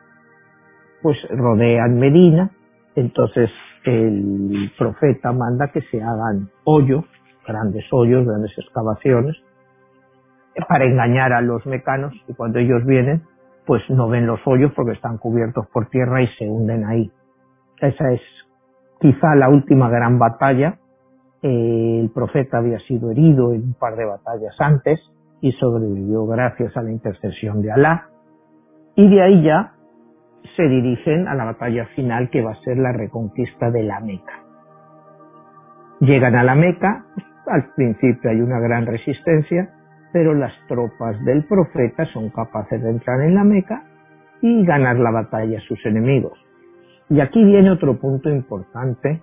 [1.02, 2.52] pues rodean Medina,
[2.94, 3.50] entonces
[3.84, 7.04] el profeta manda que se hagan hoyos,
[7.46, 9.36] grandes hoyos, grandes excavaciones,
[10.68, 13.22] para engañar a los mecanos y cuando ellos vienen,
[13.66, 17.10] pues no ven los hoyos porque están cubiertos por tierra y se hunden ahí.
[17.80, 18.20] Esa es
[19.00, 20.78] quizá la última gran batalla
[21.42, 25.00] el profeta había sido herido en un par de batallas antes
[25.40, 28.08] y sobrevivió gracias a la intercesión de Alá.
[28.94, 29.72] Y de ahí ya
[30.56, 34.42] se dirigen a la batalla final que va a ser la reconquista de la Meca.
[36.00, 37.04] Llegan a la Meca,
[37.46, 39.70] al principio hay una gran resistencia,
[40.12, 43.84] pero las tropas del profeta son capaces de entrar en la Meca
[44.40, 46.38] y ganar la batalla a sus enemigos.
[47.08, 49.22] Y aquí viene otro punto importante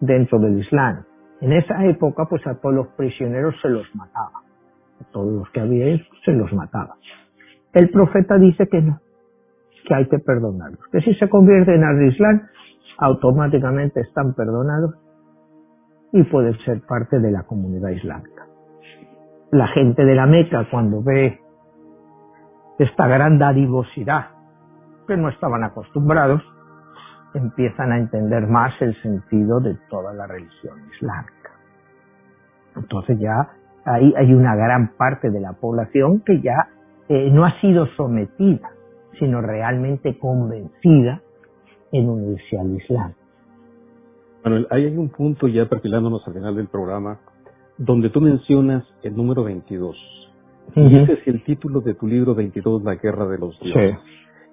[0.00, 1.04] dentro del Islam.
[1.40, 4.40] En esa época, pues a todos los prisioneros se los mataba.
[5.00, 6.96] A todos los que había se los mataba.
[7.72, 9.00] El profeta dice que no,
[9.86, 10.80] que hay que perdonarlos.
[10.90, 12.42] Que si se convierten al Islam,
[12.98, 14.94] automáticamente están perdonados
[16.12, 18.46] y pueden ser parte de la comunidad islámica.
[19.50, 21.40] La gente de la Meca, cuando ve
[22.78, 24.26] esta gran dadivosidad
[25.06, 26.42] que no estaban acostumbrados,
[27.34, 31.50] empiezan a entender más el sentido de toda la religión islámica.
[32.76, 33.48] Entonces ya
[33.84, 36.68] ahí hay una gran parte de la población que ya
[37.08, 38.70] eh, no ha sido sometida,
[39.18, 41.22] sino realmente convencida
[41.92, 43.14] en unirse al Islam.
[44.44, 47.20] Manuel, ahí hay un punto ya perfilándonos al final del programa,
[47.78, 49.96] donde tú mencionas el número 22.
[50.76, 53.96] Y ese es el título de tu libro 22, La Guerra de los Dioses.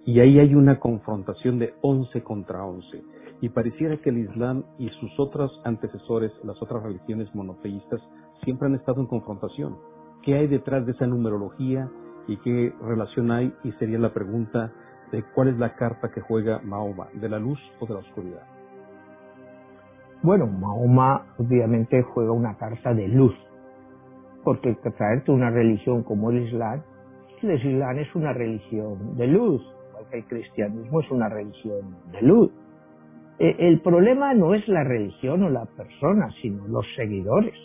[0.05, 3.03] Y ahí hay una confrontación de 11 contra 11.
[3.41, 8.01] Y pareciera que el Islam y sus otros antecesores, las otras religiones monoteístas,
[8.43, 9.77] siempre han estado en confrontación.
[10.23, 11.89] ¿Qué hay detrás de esa numerología
[12.27, 13.53] y qué relación hay?
[13.63, 14.71] Y sería la pregunta
[15.11, 18.43] de cuál es la carta que juega Mahoma, de la luz o de la oscuridad.
[20.23, 23.35] Bueno, Mahoma obviamente juega una carta de luz,
[24.43, 26.81] porque traerte una religión como el Islam,
[27.41, 29.61] el Islam es una religión de luz,
[29.93, 32.51] porque el cristianismo es una religión de luz.
[33.39, 37.55] E, el problema no es la religión o la persona, sino los seguidores.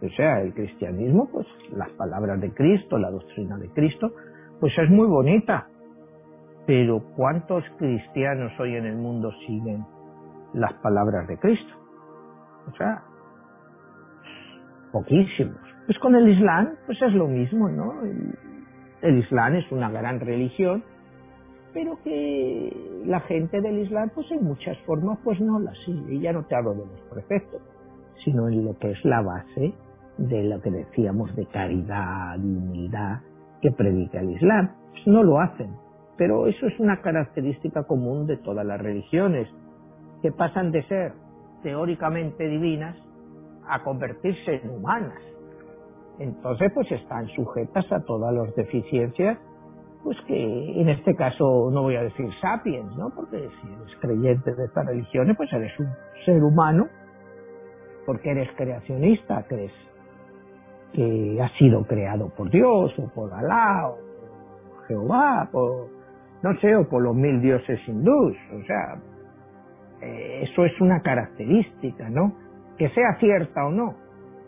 [0.00, 4.12] O sea, el cristianismo, pues las palabras de Cristo, la doctrina de Cristo,
[4.60, 5.66] pues es muy bonita.
[6.66, 9.84] Pero ¿cuántos cristianos hoy en el mundo siguen
[10.52, 11.74] las palabras de Cristo?
[12.70, 13.02] O sea,
[14.92, 15.58] poquísimos.
[15.86, 17.94] Pues con el Islam, pues es lo mismo, ¿no?
[18.02, 20.84] El, Islam es una gran religión,
[21.72, 26.14] pero que la gente del Islam, pues en muchas formas, pues no la sigue.
[26.14, 27.62] Y ya no te hablo de los preceptos,
[28.24, 29.72] sino en lo que es la base
[30.18, 33.20] de lo que decíamos de caridad y humildad
[33.62, 34.70] que predica el Islam.
[35.06, 35.76] No lo hacen,
[36.16, 39.48] pero eso es una característica común de todas las religiones,
[40.20, 41.12] que pasan de ser
[41.62, 42.96] teóricamente divinas
[43.68, 45.20] a convertirse en humanas.
[46.18, 49.38] Entonces, pues están sujetas a todas las deficiencias,
[50.02, 53.10] pues que en este caso no voy a decir sapiens, ¿no?
[53.10, 55.88] Porque si eres creyente de estas religiones, pues eres un
[56.24, 56.88] ser humano,
[58.06, 59.72] porque eres creacionista, crees
[60.92, 63.98] que ha sido creado por Dios, o por Alá, o
[64.86, 65.88] Jehová, por,
[66.42, 69.00] no sé, o por los mil dioses hindús, o sea,
[70.00, 72.32] eh, eso es una característica, ¿no?
[72.76, 73.94] Que sea cierta o no,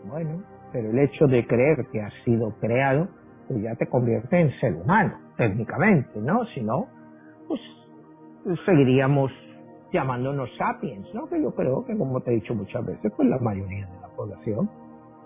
[0.05, 3.07] bueno, pero el hecho de creer que has sido creado,
[3.47, 6.45] pues ya te convierte en ser humano, técnicamente, ¿no?
[6.45, 6.87] Si no,
[7.47, 7.59] pues
[8.65, 9.31] seguiríamos
[9.91, 11.27] llamándonos sapiens, ¿no?
[11.27, 14.07] Que yo creo que, como te he dicho muchas veces, pues la mayoría de la
[14.15, 14.69] población,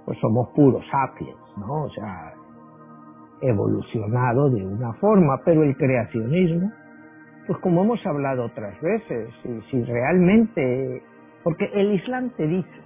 [0.05, 1.83] pues somos puros sapiens, ¿no?
[1.83, 2.33] O sea,
[3.41, 6.71] evolucionado de una forma, pero el creacionismo,
[7.47, 11.03] pues como hemos hablado otras veces, si, si realmente,
[11.43, 12.81] porque el Islam te dice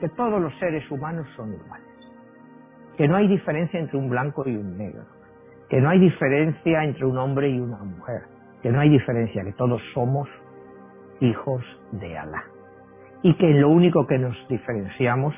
[0.00, 1.86] que todos los seres humanos son iguales,
[2.96, 5.04] que no hay diferencia entre un blanco y un negro,
[5.68, 8.22] que no hay diferencia entre un hombre y una mujer,
[8.62, 10.28] que no hay diferencia, que todos somos
[11.20, 12.44] hijos de Alá.
[13.22, 15.34] Y que lo único que nos diferenciamos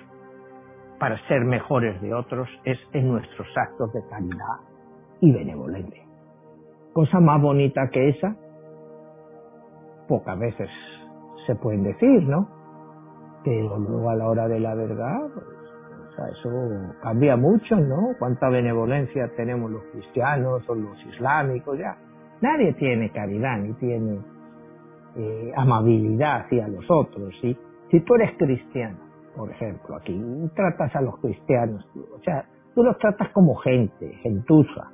[0.98, 4.60] para ser mejores de otros es en nuestros actos de caridad
[5.20, 6.02] y benevolencia.
[6.92, 8.36] Cosa más bonita que esa,
[10.08, 10.70] pocas veces
[11.46, 12.48] se pueden decir, ¿no?
[13.44, 18.14] Pero luego a la hora de la verdad, pues, o sea, eso cambia mucho, ¿no?
[18.18, 21.96] Cuánta benevolencia tenemos los cristianos o los islámicos, ya.
[22.40, 24.20] Nadie tiene caridad ni tiene
[25.16, 27.56] eh, amabilidad hacia los otros, ¿sí?
[27.90, 29.05] Si tú eres cristiano,
[29.36, 30.18] por ejemplo, aquí
[30.54, 34.90] tratas a los cristianos, o sea, tú los tratas como gente, gentuza.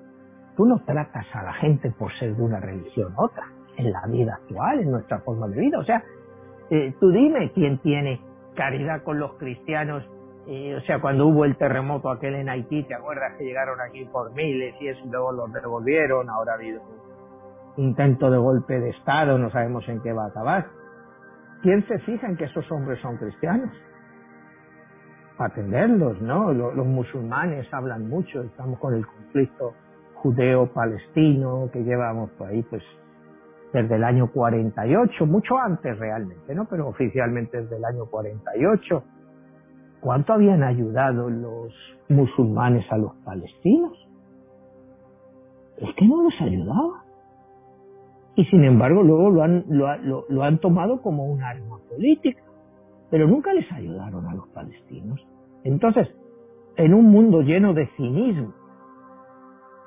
[0.56, 3.44] Tú no tratas a la gente por ser de una religión u otra,
[3.76, 5.78] en la vida actual, en nuestra forma de vida.
[5.78, 6.04] O sea,
[6.70, 8.20] eh, tú dime quién tiene
[8.54, 10.04] caridad con los cristianos.
[10.46, 14.04] Eh, o sea, cuando hubo el terremoto aquel en Haití, ¿te acuerdas que llegaron aquí
[14.06, 16.28] por miles y eso luego los devolvieron?
[16.28, 16.82] Ahora ha habido
[17.76, 20.66] intento de golpe de Estado, no sabemos en qué va a acabar.
[21.62, 23.70] ¿Quién se fija en que esos hombres son cristianos?
[25.38, 26.52] Atenderlos, ¿no?
[26.52, 29.74] Los, los, musulmanes hablan mucho, estamos con el conflicto
[30.14, 32.82] judeo-palestino que llevamos por ahí, pues,
[33.72, 36.66] desde el año 48, mucho antes realmente, ¿no?
[36.66, 39.02] Pero oficialmente desde el año 48.
[40.00, 41.72] ¿Cuánto habían ayudado los
[42.08, 43.96] musulmanes a los palestinos?
[45.78, 47.04] Es que no les ayudaba.
[48.34, 52.42] Y sin embargo luego lo han, lo, lo han tomado como un arma política,
[53.12, 55.20] pero nunca les ayudaron a los palestinos.
[55.64, 56.08] Entonces,
[56.76, 58.54] en un mundo lleno de cinismo,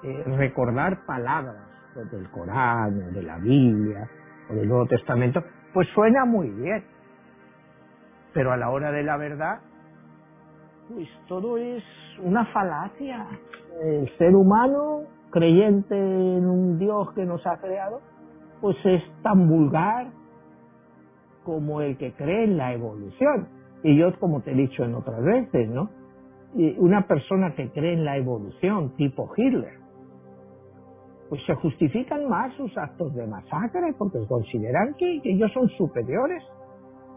[0.03, 1.65] eh, recordar palabras
[2.11, 4.07] del Corán, o de la Biblia,
[4.47, 6.85] o del Nuevo Testamento, pues suena muy bien.
[8.31, 9.59] Pero a la hora de la verdad,
[10.93, 11.83] pues todo es
[12.21, 13.25] una falacia.
[13.81, 15.01] El ser humano,
[15.31, 18.01] creyente en un Dios que nos ha creado,
[18.61, 20.11] pues es tan vulgar
[21.45, 23.47] como el que cree en la evolución.
[23.83, 25.89] Y yo, como te he dicho en otras veces, ¿no?
[26.77, 29.85] Una persona que cree en la evolución, tipo Hitler,
[31.29, 36.43] pues se justifican más sus actos de masacre porque consideran que, ellos son superiores.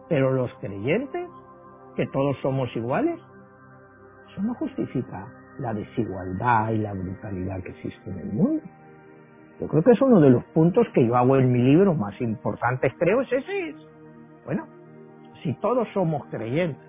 [0.09, 1.29] Pero los creyentes,
[1.97, 3.19] que todos somos iguales,
[4.31, 5.27] eso no justifica
[5.59, 8.63] la desigualdad y la brutalidad que existe en el mundo.
[9.61, 12.19] Yo creo que es uno de los puntos que yo hago en mi libro más
[12.21, 13.75] importantes, creo, es ese.
[14.49, 14.65] Bueno,
[15.43, 16.83] si todos somos creyentes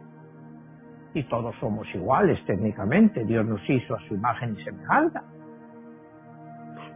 [1.14, 5.22] y todos somos iguales técnicamente, Dios nos hizo a su imagen y semejanza,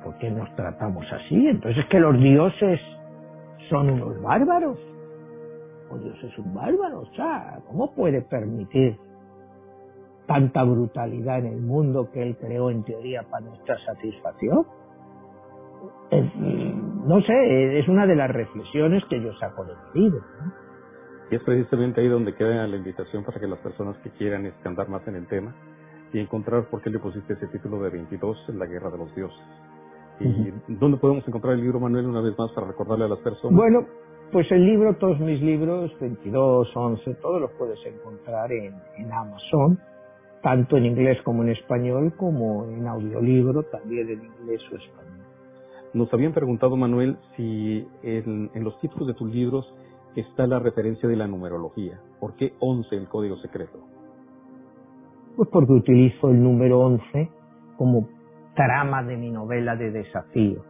[0.05, 1.49] ¿por qué nos tratamos así?
[1.49, 2.79] Entonces es que los dioses
[3.69, 4.79] son unos bárbaros.
[5.91, 8.97] O Dios es un bárbaro, o sea, ¿cómo puede permitir
[10.27, 14.65] tanta brutalidad en el mundo que Él creó en teoría para nuestra satisfacción?
[17.05, 20.21] No sé, es una de las reflexiones que yo saco del libro.
[21.31, 24.89] Y es precisamente ahí donde queda la invitación para que las personas que quieran andar
[24.89, 25.53] más en el tema
[26.13, 29.15] y encontrar por qué le pusiste ese título de 22 en la guerra de los
[29.15, 29.39] dioses.
[30.19, 33.55] ¿Y dónde podemos encontrar el libro, Manuel, una vez más para recordarle a las personas?
[33.55, 33.85] Bueno,
[34.31, 39.79] pues el libro, todos mis libros, 22, 11, todos los puedes encontrar en, en Amazon,
[40.41, 45.12] tanto en inglés como en español, como en audiolibro, también en inglés o español.
[45.93, 49.71] Nos habían preguntado, Manuel, si en, en los títulos de tus libros
[50.15, 51.99] está la referencia de la numerología.
[52.19, 53.79] ¿Por qué 11 el código secreto?
[55.35, 57.29] Pues porque utilizo el número 11
[57.77, 58.07] como
[58.55, 60.63] trama de mi novela de desafío,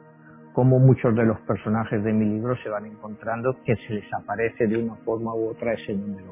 [0.54, 4.68] como muchos de los personajes de mi libro se van encontrando que se les aparece
[4.68, 6.32] de una forma u otra ese número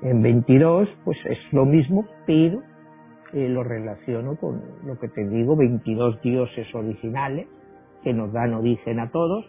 [0.00, 0.10] 11.
[0.10, 2.60] En 22, pues es lo mismo, pero
[3.32, 7.48] eh, lo relaciono con lo que te digo, 22 dioses originales
[8.02, 9.44] que nos dan origen a todos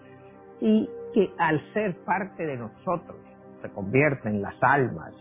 [0.62, 3.18] y que al ser parte de nosotros
[3.62, 5.14] se convierten en las almas,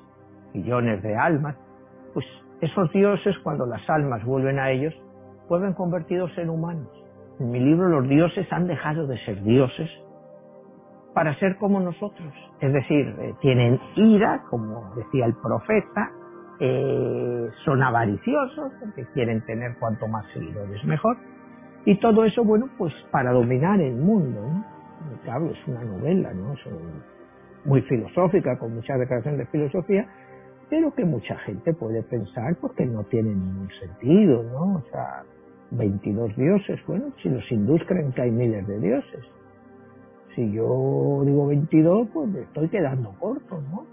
[0.52, 1.56] millones de almas,
[2.14, 2.26] pues
[2.60, 4.94] esos dioses cuando las almas vuelven a ellos
[5.48, 6.88] vuelven convertidos en humanos.
[7.38, 9.90] En mi libro los dioses han dejado de ser dioses
[11.14, 12.32] para ser como nosotros.
[12.60, 16.10] Es decir, eh, tienen ira, como decía el profeta,
[16.60, 21.16] eh, son avariciosos porque quieren tener cuanto más seguidores mejor.
[21.86, 24.42] Y todo eso, bueno, pues para dominar el mundo.
[24.42, 24.64] ¿no?
[25.22, 26.52] Claro, es una novela, ¿no?
[26.52, 26.60] Es
[27.64, 30.06] muy filosófica, con mucha declaración de filosofía,
[30.68, 34.78] pero que mucha gente puede pensar porque no tiene ningún sentido, ¿no?
[34.78, 35.22] O sea,
[35.70, 36.80] 22 dioses.
[36.88, 39.24] Bueno, si los hindús creen que hay miles de dioses.
[40.34, 43.86] Si yo digo 22, pues me estoy quedando corto, ¿no?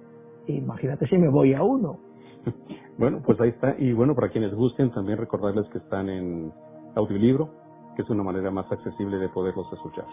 [0.47, 1.99] Imagínate si me voy a uno.
[2.95, 3.73] Bueno, pues ahí está.
[3.79, 6.53] Y bueno, para quienes gusten, también recordarles que están en
[6.93, 7.49] audiolibro,
[7.95, 10.05] que es una manera más accesible de poderlos escuchar.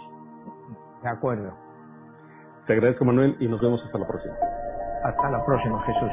[1.03, 1.53] De acuerdo.
[2.66, 4.35] Te agradezco, Manuel, y nos vemos hasta la próxima.
[5.05, 6.11] Hasta la próxima, Jesús.